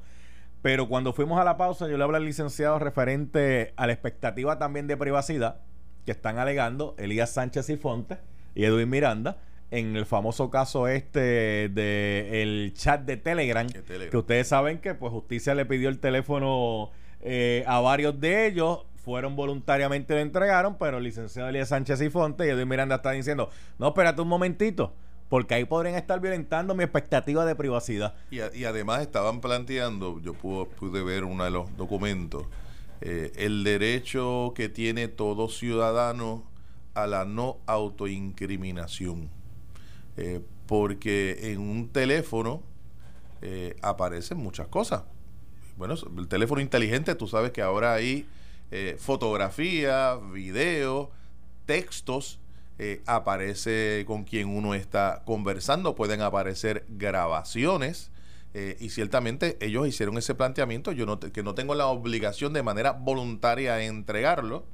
[0.60, 4.58] Pero cuando fuimos a la pausa, yo le hablé al licenciado referente a la expectativa
[4.58, 5.60] también de privacidad
[6.04, 8.18] que están alegando Elías Sánchez y Fonte
[8.54, 9.38] y Edwin Miranda
[9.70, 14.94] en el famoso caso este de el chat de Telegram, Telegram, que ustedes saben que
[14.94, 16.90] pues justicia le pidió el teléfono
[17.28, 22.08] eh, a varios de ellos fueron voluntariamente lo entregaron, pero el licenciado Elías Sánchez y
[22.08, 24.92] Fonte y Edwin Miranda está diciendo, no, espérate un momentito,
[25.28, 28.14] porque ahí podrían estar violentando mi expectativa de privacidad.
[28.30, 32.44] Y, además estaban planteando, yo pude, ver uno de los documentos,
[33.00, 36.44] eh, el derecho que tiene todo ciudadano
[36.94, 39.30] a la no autoincriminación.
[40.16, 42.62] Eh, porque en un teléfono
[43.82, 45.02] aparecen muchas cosas
[45.76, 48.26] bueno, el teléfono inteligente, tú sabes que ahora hay
[48.70, 51.10] eh, fotografía, video,
[51.66, 52.38] textos,
[52.78, 58.10] eh, aparece con quien uno está conversando, pueden aparecer grabaciones.
[58.54, 62.62] Eh, y ciertamente ellos hicieron ese planteamiento, yo no, que no tengo la obligación de
[62.62, 64.64] manera voluntaria entregarlo,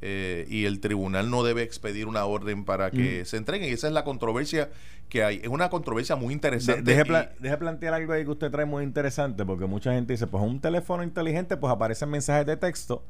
[0.00, 3.68] eh, y el tribunal no debe expedir una orden para que se entreguen.
[3.68, 4.70] Y esa es la controversia
[5.08, 5.40] que hay.
[5.42, 6.82] Es una controversia muy interesante.
[6.82, 10.60] deje, plantear algo ahí que usted trae muy interesante, porque mucha gente dice, pues un
[10.60, 13.02] teléfono inteligente, pues aparecen mensajes de texto,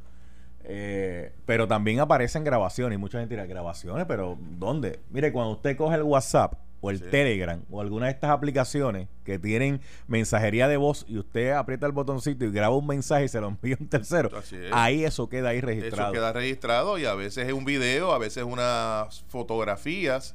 [0.64, 2.96] eh, pero también aparecen grabaciones.
[2.96, 5.00] Y mucha gente dirá, grabaciones, pero ¿dónde?
[5.10, 9.38] Mire, cuando usted coge el WhatsApp, o el Telegram o alguna de estas aplicaciones que
[9.38, 13.40] tienen mensajería de voz y usted aprieta el botoncito y graba un mensaje y se
[13.40, 14.30] lo envía a un tercero,
[14.72, 16.12] ahí eso queda ahí registrado.
[16.12, 20.34] Eso queda registrado y a veces es un video, a veces unas fotografías,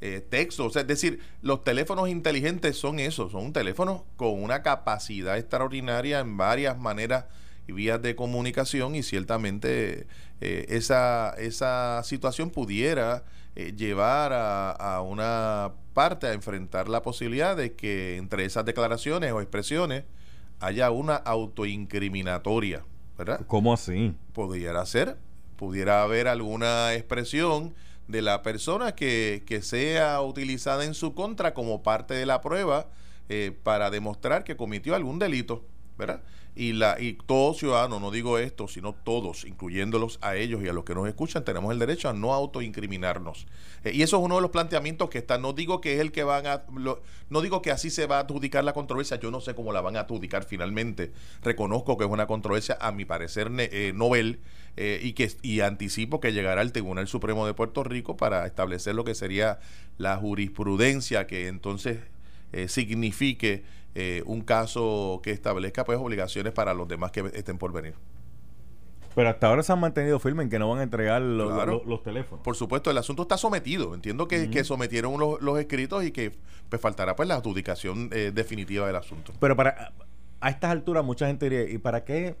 [0.00, 0.76] eh, textos.
[0.76, 6.36] es decir, los teléfonos inteligentes son eso, son un teléfono con una capacidad extraordinaria en
[6.36, 7.26] varias maneras
[7.66, 10.06] y vías de comunicación y ciertamente
[10.40, 13.24] eh, esa, esa situación pudiera
[13.56, 19.40] eh, llevar a, una parte a enfrentar la posibilidad de que entre esas declaraciones o
[19.40, 20.04] expresiones
[20.60, 22.84] haya una autoincriminatoria,
[23.16, 23.40] ¿verdad?
[23.46, 24.14] ¿Cómo así?
[24.32, 25.16] Pudiera ser,
[25.56, 27.74] pudiera haber alguna expresión
[28.08, 32.88] de la persona que, que sea utilizada en su contra como parte de la prueba
[33.30, 35.64] eh, para demostrar que cometió algún delito.
[35.96, 36.22] ¿verdad?
[36.56, 40.72] Y, la, y todo ciudadano, no digo esto, sino todos, incluyéndolos a ellos y a
[40.72, 43.46] los que nos escuchan, tenemos el derecho a no autoincriminarnos.
[43.84, 45.38] Eh, y eso es uno de los planteamientos que está.
[45.38, 46.62] No digo que es el que van a.
[47.28, 49.18] no digo que así se va a adjudicar la controversia.
[49.18, 51.12] Yo no sé cómo la van a adjudicar finalmente.
[51.42, 54.40] Reconozco que es una controversia, a mi parecer, eh, novel.
[54.76, 58.96] Eh, y que y anticipo que llegará al Tribunal Supremo de Puerto Rico para establecer
[58.96, 59.60] lo que sería
[59.98, 62.00] la jurisprudencia que entonces
[62.66, 67.94] signifique eh, un caso que establezca pues obligaciones para los demás que estén por venir.
[69.14, 72.42] Pero hasta ahora se han mantenido firmes en que no van a entregar los teléfonos.
[72.42, 73.94] Por supuesto, el asunto está sometido.
[73.94, 76.32] Entiendo que, sometieron los, escritos y que
[76.68, 79.32] pues, faltará pues la adjudicación eh, definitiva del asunto.
[79.38, 79.92] Pero para
[80.40, 82.36] a estas alturas mucha gente diría, ¿y para qué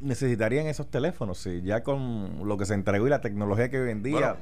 [0.00, 1.38] necesitarían esos teléfonos?
[1.38, 4.36] Si ya con lo que se entregó y la tecnología que hoy en día...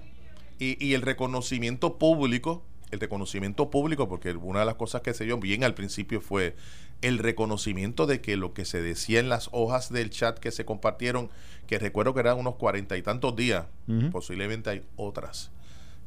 [0.59, 5.25] y, y el reconocimiento público el reconocimiento público, porque una de las cosas que se
[5.25, 6.57] dio bien al principio fue
[7.03, 10.65] el reconocimiento de que lo que se decía en las hojas del chat que se
[10.65, 11.31] compartieron,
[11.67, 13.67] que recuerdo que eran unos cuarenta y tantos días,
[14.13, 15.51] posiblemente hay otras,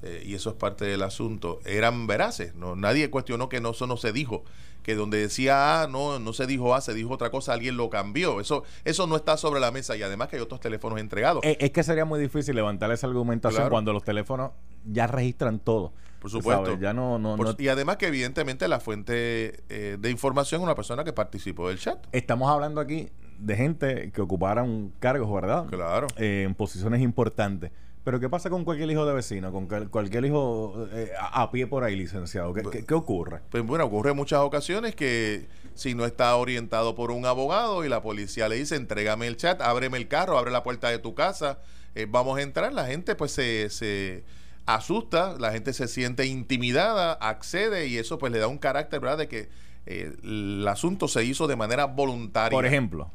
[0.03, 3.87] eh, y eso es parte del asunto, eran veraces, no, nadie cuestionó que no, eso
[3.87, 4.43] no se dijo,
[4.83, 7.89] que donde decía A, no, no se dijo A, se dijo otra cosa, alguien lo
[7.89, 11.41] cambió, eso, eso no está sobre la mesa y además que hay otros teléfonos entregados.
[11.43, 14.51] Es, que sería muy difícil levantar esa argumentación cuando los teléfonos
[14.85, 15.93] ya registran todo.
[16.23, 16.79] Por supuesto.
[16.79, 21.03] Ya no, no, Y además que evidentemente la fuente eh, de información es una persona
[21.03, 21.99] que participó del chat.
[22.13, 23.09] Estamos hablando aquí
[23.39, 25.65] de gente que ocuparan cargos, ¿verdad?
[25.65, 26.07] Claro.
[26.15, 27.71] Eh, en posiciones importantes.
[28.05, 29.51] Pero ¿qué pasa con cualquier hijo de vecino?
[29.51, 32.53] Con cualquier hijo eh, a, pie por ahí, licenciado.
[32.53, 33.41] ¿Qué, qué, ocurre?
[33.49, 37.89] Pues bueno, ocurre en muchas ocasiones que si no está orientado por un abogado y
[37.89, 41.15] la policía le dice, entrégame el chat, ábreme el carro, abre la puerta de tu
[41.15, 41.59] casa,
[42.07, 44.23] vamos a entrar, la gente pues se, se
[44.65, 49.17] asusta, la gente se siente intimidada, accede y eso pues le da un carácter, ¿verdad?
[49.17, 49.49] De que
[49.85, 52.55] eh, el asunto se hizo de manera voluntaria.
[52.55, 53.11] Por ejemplo,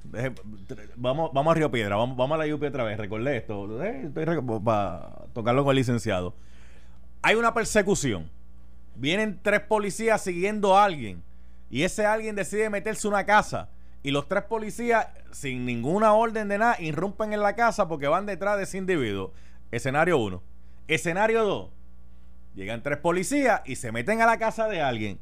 [0.97, 4.11] vamos, vamos a Río Piedra, vamos, vamos a la UP otra vez, recordé esto, eh,
[4.65, 6.35] para tocarlo con el licenciado.
[7.23, 8.31] Hay una persecución,
[8.95, 11.23] vienen tres policías siguiendo a alguien
[11.71, 13.71] y ese alguien decide meterse una casa
[14.03, 18.27] y los tres policías, sin ninguna orden de nada, irrumpen en la casa porque van
[18.27, 19.33] detrás de ese individuo.
[19.71, 20.43] Escenario 1
[20.89, 21.71] Escenario 2.
[22.55, 25.21] Llegan tres policías y se meten a la casa de alguien.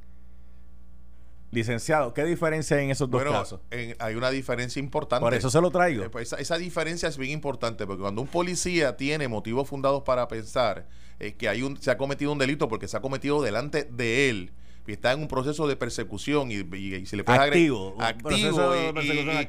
[1.50, 3.60] Licenciado, ¿qué diferencia hay en esos dos casos?
[3.98, 5.22] hay una diferencia importante.
[5.22, 6.04] Por eso se lo traigo.
[6.04, 10.26] Eh, pues esa, diferencia es bien importante, porque cuando un policía tiene motivos fundados para
[10.28, 10.86] pensar
[11.18, 14.28] eh, que hay un, se ha cometido un delito porque se ha cometido delante de
[14.28, 14.52] él,
[14.92, 18.72] está en un proceso de persecución y, se le puede activo, activo,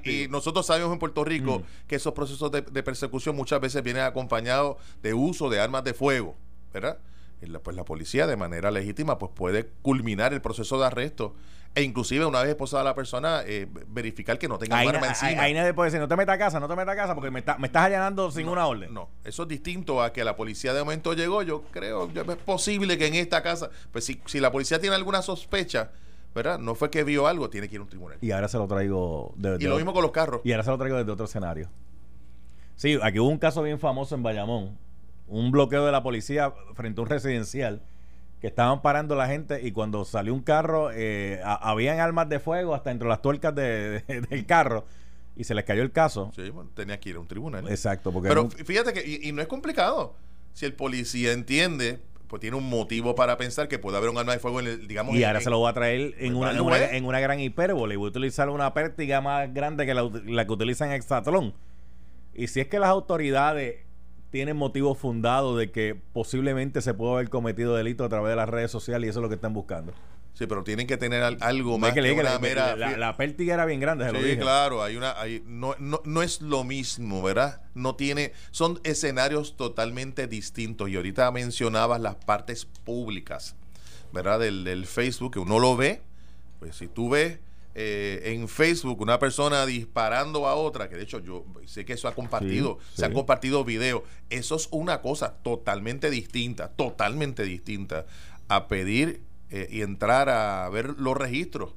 [0.04, 1.88] y, nosotros sabemos en Puerto Rico mm.
[1.88, 6.36] que esos procesos de, persecución muchas veces vienen acompañados de uso de armas de fuego,
[6.73, 7.00] ¿verdad?
[7.63, 11.36] pues la policía de manera legítima pues puede culminar el proceso de arresto
[11.77, 15.43] e inclusive una vez esposada la persona eh, verificar que no tenga ahí, arma encima.
[15.43, 17.29] Ahí, nadie puede decir, no te metas a casa, no te metas a casa porque
[17.29, 18.91] me, estás allanando sin una orden.
[18.91, 21.43] No, eso es distinto a que la policía de momento llegó.
[21.43, 25.21] Yo creo, es posible que en esta casa, pues si, si la policía tiene alguna
[25.21, 25.91] sospecha,
[26.33, 26.57] ¿verdad?
[26.57, 28.17] No fue que vio algo, tiene que ir a un tribunal.
[28.21, 30.41] Y ahora se lo traigo de, Y lo mismo con los carros.
[30.43, 31.69] Y ahora se lo traigo desde otro escenario.
[32.75, 34.79] Sí, aquí hubo un caso bien famoso en Bayamón.
[35.27, 37.83] Un bloqueo de la policía frente a un residencial
[38.39, 42.76] que estaban parando la gente y cuando salió un carro, eh, habían armas de fuego
[42.76, 44.86] hasta entre las tuercas de, del carro
[45.36, 46.32] y se les cayó el caso.
[46.36, 47.67] Sí, bueno, tenía que ir a un tribunal.
[47.69, 48.12] Exacto.
[48.12, 50.15] Porque Pero fíjate que, y, no es complicado.
[50.54, 54.34] Si el policía entiende, pues tiene un motivo para pensar que puede haber un arma
[54.34, 55.15] de fuego en el, digamos.
[55.15, 57.93] Y ahora se lo va a traer en, pues una, en, una, gran hipérbole.
[57.93, 61.54] Y voy a utilizar una pértiga más grande que la, la que utilizan en Exatlón.
[62.34, 63.87] Y si es que las autoridades
[64.29, 68.49] tienen motivo fundado de que posiblemente se pudo haber cometido delito a través de las
[68.49, 69.93] redes sociales y eso es lo que están buscando.
[70.33, 72.75] Sí, pero tienen que tener algo más que, una la, mera...
[72.75, 75.19] La, pértiga era bien grande, se sí, claro, hay una...
[75.19, 77.63] Hay, no, no, no es lo mismo, ¿verdad?
[77.73, 78.33] No tiene...
[78.51, 83.55] Son escenarios totalmente distintos y ahorita mencionabas las partes públicas,
[84.13, 84.39] ¿verdad?
[84.39, 86.03] Del, del Facebook, que uno lo ve,
[86.59, 87.39] pues si tú ves
[87.79, 92.07] eh, en Facebook una persona disparando a otra, que de hecho yo sé que eso
[92.07, 98.07] ha compartido, se han compartido videos, eso es una cosa totalmente distinta, totalmente distinta
[98.47, 101.75] a pedir eh, y entrar a ver los registros.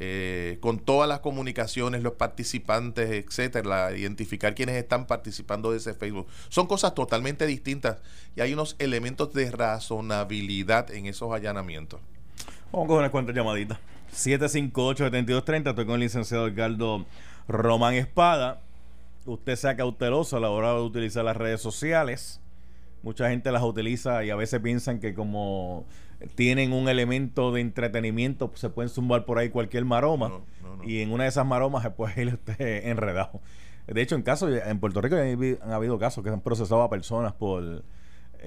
[0.00, 6.28] Eh, con todas las comunicaciones, los participantes, etcétera, identificar quienes están participando de ese Facebook.
[6.50, 7.98] Son cosas totalmente distintas
[8.36, 12.00] y hay unos elementos de razonabilidad en esos allanamientos.
[12.70, 13.80] Vamos con una cuenta llamadita.
[14.12, 15.70] 758-7230.
[15.70, 17.06] Estoy con el licenciado Edgardo
[17.46, 18.60] Román Espada.
[19.26, 22.40] Usted sea cauteloso a la hora de utilizar las redes sociales.
[23.02, 25.84] Mucha gente las utiliza y a veces piensan que como
[26.34, 30.28] tienen un elemento de entretenimiento, pues se pueden zumbar por ahí cualquier maroma.
[30.28, 30.84] No, no, no.
[30.84, 32.56] Y en una de esas maromas se puede ir usted
[32.88, 33.40] enredado.
[33.86, 36.90] De hecho, en casos, en Puerto Rico han, han habido casos que han procesado a
[36.90, 37.84] personas por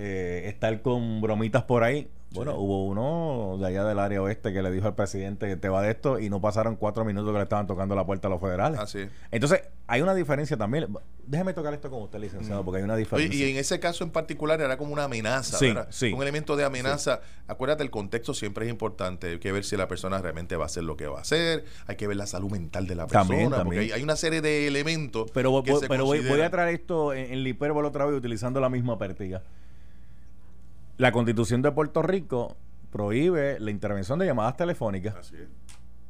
[0.03, 2.09] eh, estar con bromitas por ahí.
[2.33, 2.57] Bueno, Sí.
[2.61, 5.81] hubo uno de allá del área oeste que le dijo al presidente que te va
[5.81, 8.39] de esto y no pasaron cuatro minutos que le estaban tocando la puerta a los
[8.39, 8.79] federales.
[8.79, 9.09] Así es.
[9.31, 10.87] Entonces, hay una diferencia también.
[11.27, 13.37] Déjeme tocar esto con usted, licenciado, porque hay una diferencia.
[13.47, 15.87] y en ese caso en particular era como una amenaza, Sí, ¿verdad?
[15.89, 16.13] sí.
[16.13, 17.19] Un elemento de amenaza.
[17.47, 19.27] Acuérdate, el contexto siempre es importante.
[19.31, 21.65] Hay que ver si la persona realmente va a hacer lo que va a hacer.
[21.87, 23.27] Hay que ver la salud mental de la persona.
[23.27, 23.81] También, Porque también.
[23.83, 25.29] hay, hay una serie de elementos.
[25.33, 28.15] Pero, voy- se pero voy, voy a traer esto en, en la hipérbole otra vez
[28.15, 29.43] utilizando la misma pertiga.
[31.01, 32.55] La constitución de Puerto Rico
[32.91, 35.47] prohíbe la intervención de llamadas telefónicas, Así es.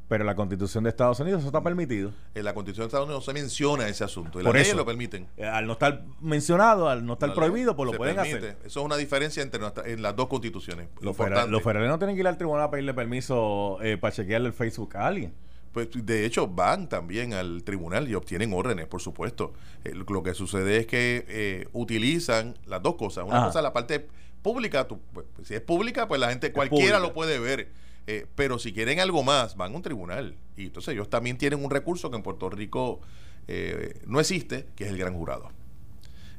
[0.08, 2.12] pero la constitución de Estados Unidos eso está permitido.
[2.34, 4.40] En la Constitución de Estados Unidos no se menciona ese asunto.
[4.40, 4.76] Y Por las leyes eso.
[4.76, 5.28] lo permiten.
[5.36, 8.36] Eh, Al no estar mencionado, al no estar La prohibido, pues lo pueden permite.
[8.38, 8.56] hacer.
[8.66, 10.88] Eso es una diferencia entre nuestra- en las dos constituciones.
[11.00, 14.12] Los, federales, los federales no tienen que ir al tribunal a pedirle permiso eh, para
[14.14, 15.32] chequearle el Facebook a alguien.
[15.72, 19.54] Pues de hecho van también al tribunal y obtienen órdenes, por supuesto.
[19.84, 23.24] Eh, lo- que sucede es que eh, utilizan las dos cosas.
[23.24, 23.46] Una Ajá.
[23.46, 24.06] cosa la parte
[24.42, 27.70] pública, tú, pues, si es pública, pues la gente cualquiera lo puede ver.
[28.06, 30.36] Eh, pero si quieren algo más, van a un tribunal.
[30.56, 33.00] Y entonces ellos también tienen un recurso que en Puerto Rico
[33.48, 35.50] eh, no existe, que es el gran jurado.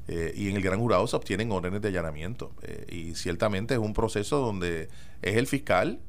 [0.09, 2.53] Eh, y en el gran jurado se obtienen órdenes de allanamiento.
[2.89, 4.89] Y ciertamente es un proceso donde
[5.21, 5.99] es el fiscal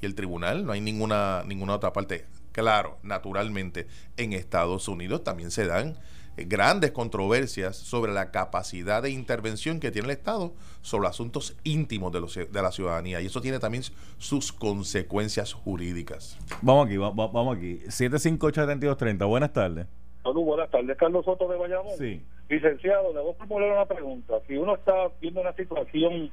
[0.00, 2.26] y el tribunal, no hay ninguna, ninguna otra parte.
[2.52, 3.86] Claro, naturalmente,
[4.16, 5.96] en Estados Unidos también se dan
[6.44, 12.20] grandes controversias sobre la capacidad de intervención que tiene el Estado sobre asuntos íntimos de,
[12.20, 13.20] los, de la ciudadanía.
[13.20, 13.82] Y eso tiene también
[14.18, 16.38] sus consecuencias jurídicas.
[16.62, 17.80] Vamos aquí, va- va- vamos aquí.
[17.86, 19.86] 758-7230, buenas tardes.
[20.22, 20.96] Salud, buenas tardes.
[20.96, 21.96] Carlos Soto de Bayamón.
[21.98, 22.22] Sí.
[22.48, 24.34] Licenciado, le voy a formular una pregunta.
[24.46, 26.30] Si uno está viendo una situación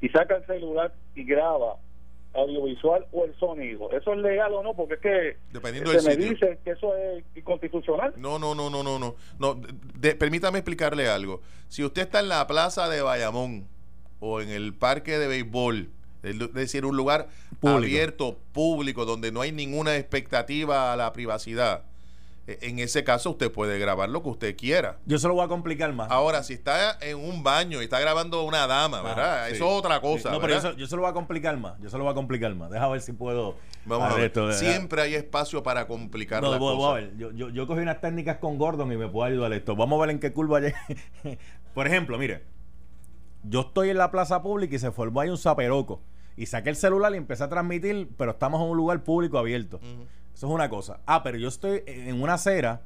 [0.00, 1.76] y saca el celular y graba
[2.34, 4.74] audiovisual o el sonido, ¿eso es legal o no?
[4.74, 6.30] Porque es que Dependiendo se del me sitio.
[6.48, 8.12] dice que eso es inconstitucional.
[8.16, 9.14] No, no, no, no, no, no.
[9.38, 11.40] no de- de- permítame explicarle algo.
[11.68, 13.66] Si usted está en la plaza de Bayamón
[14.20, 15.88] o en el parque de béisbol,
[16.22, 17.28] es decir, un lugar
[17.60, 17.78] Público.
[17.78, 21.82] abierto, público, donde no hay ninguna expectativa a la privacidad,
[22.46, 24.98] en ese caso usted puede grabar lo que usted quiera.
[25.06, 26.10] Yo se lo voy a complicar más.
[26.10, 29.44] Ahora, si está en un baño y está grabando una dama, ¿verdad?
[29.44, 29.54] Ah, sí.
[29.54, 30.28] Eso es otra cosa.
[30.28, 30.74] Sí, No, pero yo ¿verdad?
[30.74, 31.80] se, yo se lo voy a complicar más.
[31.80, 32.70] Yo se lo voy a complicar más.
[32.70, 33.56] Deja ver si puedo.
[33.86, 34.24] Vamos a ver.
[34.26, 34.52] esto.
[34.52, 37.16] Siempre hay espacio para complicar No, las voy, voy a ver.
[37.16, 39.74] Yo, yo, yo cogí unas técnicas con Gordon y me puedo ayudar a esto.
[39.74, 40.60] Vamos a ver en qué curva.
[41.74, 42.44] Por ejemplo, mire.
[43.42, 46.02] Yo estoy en la plaza pública y se formó ahí un zaperoco.
[46.36, 49.80] Y saqué el celular y empecé a transmitir, pero estamos en un lugar público abierto.
[50.34, 51.00] Eso es una cosa.
[51.06, 52.82] Ah, pero yo estoy en una acera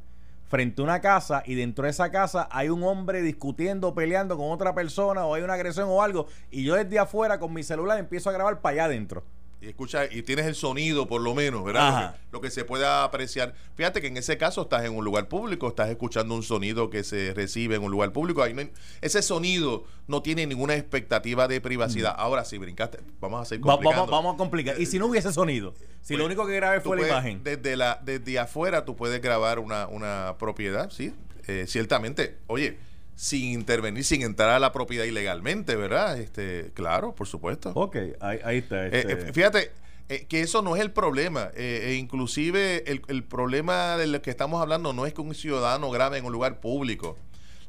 [0.49, 4.51] frente a una casa y dentro de esa casa hay un hombre discutiendo, peleando con
[4.51, 7.99] otra persona o hay una agresión o algo y yo desde afuera con mi celular
[7.99, 9.25] empiezo a grabar para allá adentro.
[9.61, 11.91] Y escucha y tienes el sonido por lo menos, ¿verdad?
[11.91, 13.55] Lo que, lo que se pueda apreciar.
[13.75, 17.03] Fíjate que en ese caso estás en un lugar público, estás escuchando un sonido que
[17.03, 18.43] se recibe en un lugar público.
[18.43, 22.15] Ahí no hay- ese sonido no tiene ninguna expectativa de privacidad.
[22.17, 23.63] Ahora si brincaste, vamos a Mm.
[23.69, 24.81] Va- vamos, vamos a complicar.
[24.81, 27.43] Y si no hubiese sonido, si Pues, lo único que grabé fue la imagen.
[27.43, 31.13] Desde, la, desde afuera tú puedes grabar una, una propiedad, sí.
[31.49, 32.79] Eh, ciertamente, oye,
[33.19, 36.17] sin intervenir, sin entrar a la propiedad ilegalmente, ¿verdad?
[36.21, 37.73] Este, claro, por supuesto.
[37.75, 38.87] Ok, ahí, ahí está.
[38.87, 39.13] Eh, este.
[39.13, 39.73] eh, fíjate
[40.09, 41.51] eh, que eso no es el problema.
[41.57, 45.91] eh, e inclusive el, el problema del que estamos hablando no es que un ciudadano
[45.91, 47.17] grabe en un lugar público.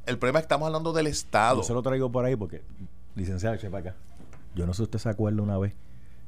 [0.05, 1.57] El problema es que estamos hablando del Estado.
[1.57, 2.61] Yo se lo traigo por ahí porque,
[3.15, 3.95] licenciado, chepa acá.
[4.53, 5.73] Yo no sé si usted se acuerda una vez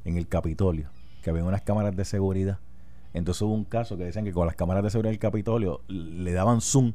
[0.04, 0.88] en el Capitolio
[1.22, 2.58] que había unas cámaras de seguridad.
[3.14, 6.32] Entonces hubo un caso que decían que con las cámaras de seguridad del Capitolio le
[6.32, 6.94] daban zoom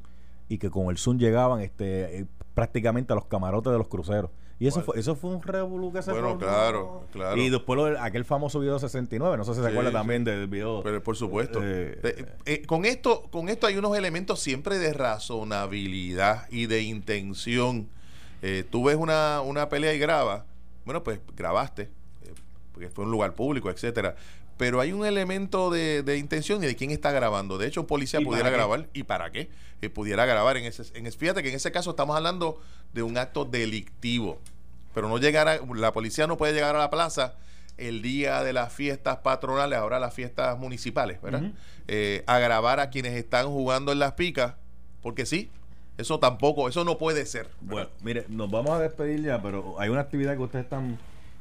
[0.49, 4.31] y que con el zoom llegaban este eh, prácticamente a los camarotes de los cruceros.
[4.59, 6.39] Y eso fue eso fue un revolú que se Bueno, formó.
[6.43, 7.37] claro, claro.
[7.39, 9.95] Y después lo aquel famoso video 69, no sé si se Sí, acuerda sí.
[9.95, 10.81] también del video.
[10.81, 11.59] Pero por supuesto.
[11.61, 16.81] Eh, Eh, eh, con esto, con esto hay unos elementos siempre de razonabilidad y de
[16.81, 17.87] intención.
[18.41, 20.43] Eh, tú ves una, una pelea y grabas,
[20.85, 21.83] bueno, pues grabaste,
[22.23, 22.33] eh,
[22.71, 24.15] porque fue un lugar público, etcétera.
[24.57, 27.57] Pero hay un elemento de, de intención y de quién está grabando.
[27.57, 28.87] De hecho, un policía ¿Y pudiera grabar.
[28.93, 29.49] ¿Y para qué?
[29.81, 32.59] Eh, pudiera grabar en ese, en Fíjate que en ese caso estamos hablando
[32.93, 34.39] de un acto delictivo.
[34.93, 37.35] Pero no llegar a, la policía no puede llegar a la plaza
[37.77, 41.51] el día de las fiestas patronales, ahora las fiestas municipales, ¿verdad?
[41.87, 44.55] Eh, a grabar a quienes están jugando en las picas,
[45.03, 45.51] porque sí,
[45.99, 47.43] eso tampoco, eso no puede ser.
[47.43, 47.59] ¿verdad?
[47.61, 50.97] Bueno, mire, nos vamos a despedir ya, pero hay una actividad que ustedes están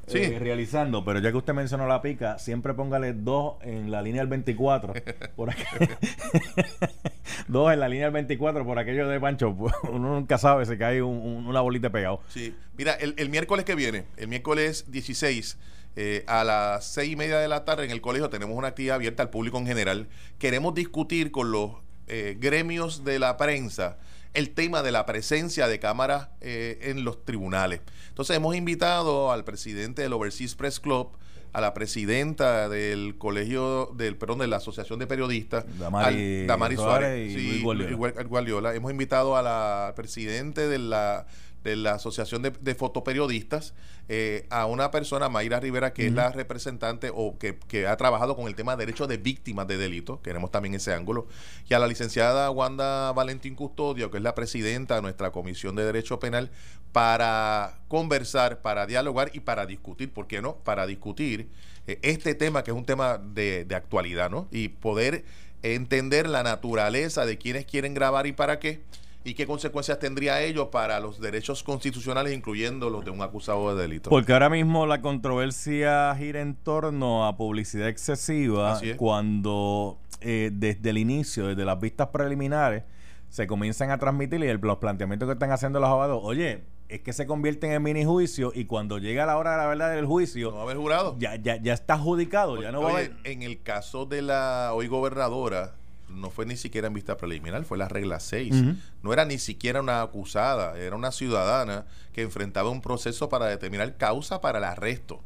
[0.06, 0.18] Sí.
[0.18, 4.22] eh, realizando, pero ya que usted mencionó la pica, siempre póngale dos en la línea
[4.22, 4.94] del 24,
[5.36, 5.50] por,
[7.48, 9.54] dos en la línea del 24 por aquello de Pancho.
[9.54, 12.20] pues, Uno nunca sabe si cae un- un- una bolita pegado.
[12.28, 15.58] Sí, mira, el, el miércoles que viene, el miércoles 16,
[15.96, 18.96] eh, a las seis y media de la tarde en el colegio tenemos una actividad
[18.96, 20.08] abierta al público en general.
[20.38, 21.72] Queremos discutir con los
[22.08, 23.98] eh, gremios de la prensa
[24.36, 27.80] el tema de la presencia de cámaras eh, en los tribunales.
[28.08, 31.08] Entonces hemos invitado al presidente del Overseas Press Club,
[31.52, 36.76] a la presidenta del colegio, del perdón, de la Asociación de Periodistas, Damari al- Damari
[36.76, 37.90] Suárez Suárez, y sí, Luis Guardiola.
[37.90, 38.74] Luis Guar- Guardiola.
[38.74, 41.26] Hemos invitado a la presidente de la
[41.66, 43.74] de la Asociación de, de Fotoperiodistas,
[44.08, 48.36] eh, a una persona, Mayra Rivera, que es la representante o que, que ha trabajado
[48.36, 51.26] con el tema de derechos de víctimas de delitos, queremos también ese ángulo,
[51.68, 55.84] y a la licenciada Wanda Valentín Custodio, que es la presidenta de nuestra Comisión de
[55.84, 56.50] Derecho Penal,
[56.92, 60.56] para conversar, para dialogar y para discutir, ¿por qué no?
[60.58, 61.48] Para discutir
[61.88, 64.46] eh, este tema que es un tema de, de actualidad, ¿no?
[64.52, 65.24] Y poder
[65.62, 68.82] entender la naturaleza de quienes quieren grabar y para qué
[69.26, 73.82] y qué consecuencias tendría ello para los derechos constitucionales, incluyendo los de un acusado de
[73.82, 74.08] delito.
[74.08, 80.98] Porque ahora mismo la controversia gira en torno a publicidad excesiva cuando eh, desde el
[80.98, 82.84] inicio, desde las vistas preliminares,
[83.28, 87.00] se comienzan a transmitir y el- los planteamientos que están haciendo los abogados, oye, es
[87.00, 90.06] que se convierten en mini juicio y cuando llega la hora de la verdad del
[90.06, 91.16] juicio, ¿No va a haber jurado?
[91.18, 93.16] ya, ya, ya está adjudicado, ya no va a Oye, haber...
[93.24, 95.74] En el caso de la hoy gobernadora,
[96.08, 98.54] no fue ni siquiera en vista preliminar, fue la regla 6.
[98.54, 98.74] Ujú.
[99.02, 103.96] No era ni siquiera una acusada, era una ciudadana que enfrentaba un proceso para determinar
[103.96, 105.20] causa para el arresto.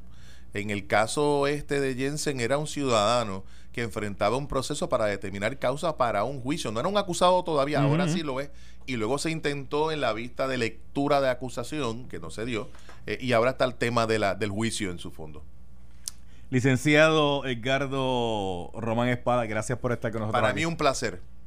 [0.52, 5.58] En el caso este de Jensen era un ciudadano que enfrentaba un proceso para determinar
[5.58, 6.72] causa para un juicio.
[6.72, 8.50] No era un acusado todavía, ahora sí lo es.
[8.86, 12.68] Y luego se intentó en la vista de lectura de acusación, que no se dio,
[13.06, 15.44] eh, y ahora está el tema de la, del juicio en su fondo.
[16.51, 20.40] Licenciado Edgardo Román Espada, gracias por estar con nosotros.
[20.40, 20.61] Para aquí.
[20.61, 21.20] mí un placer.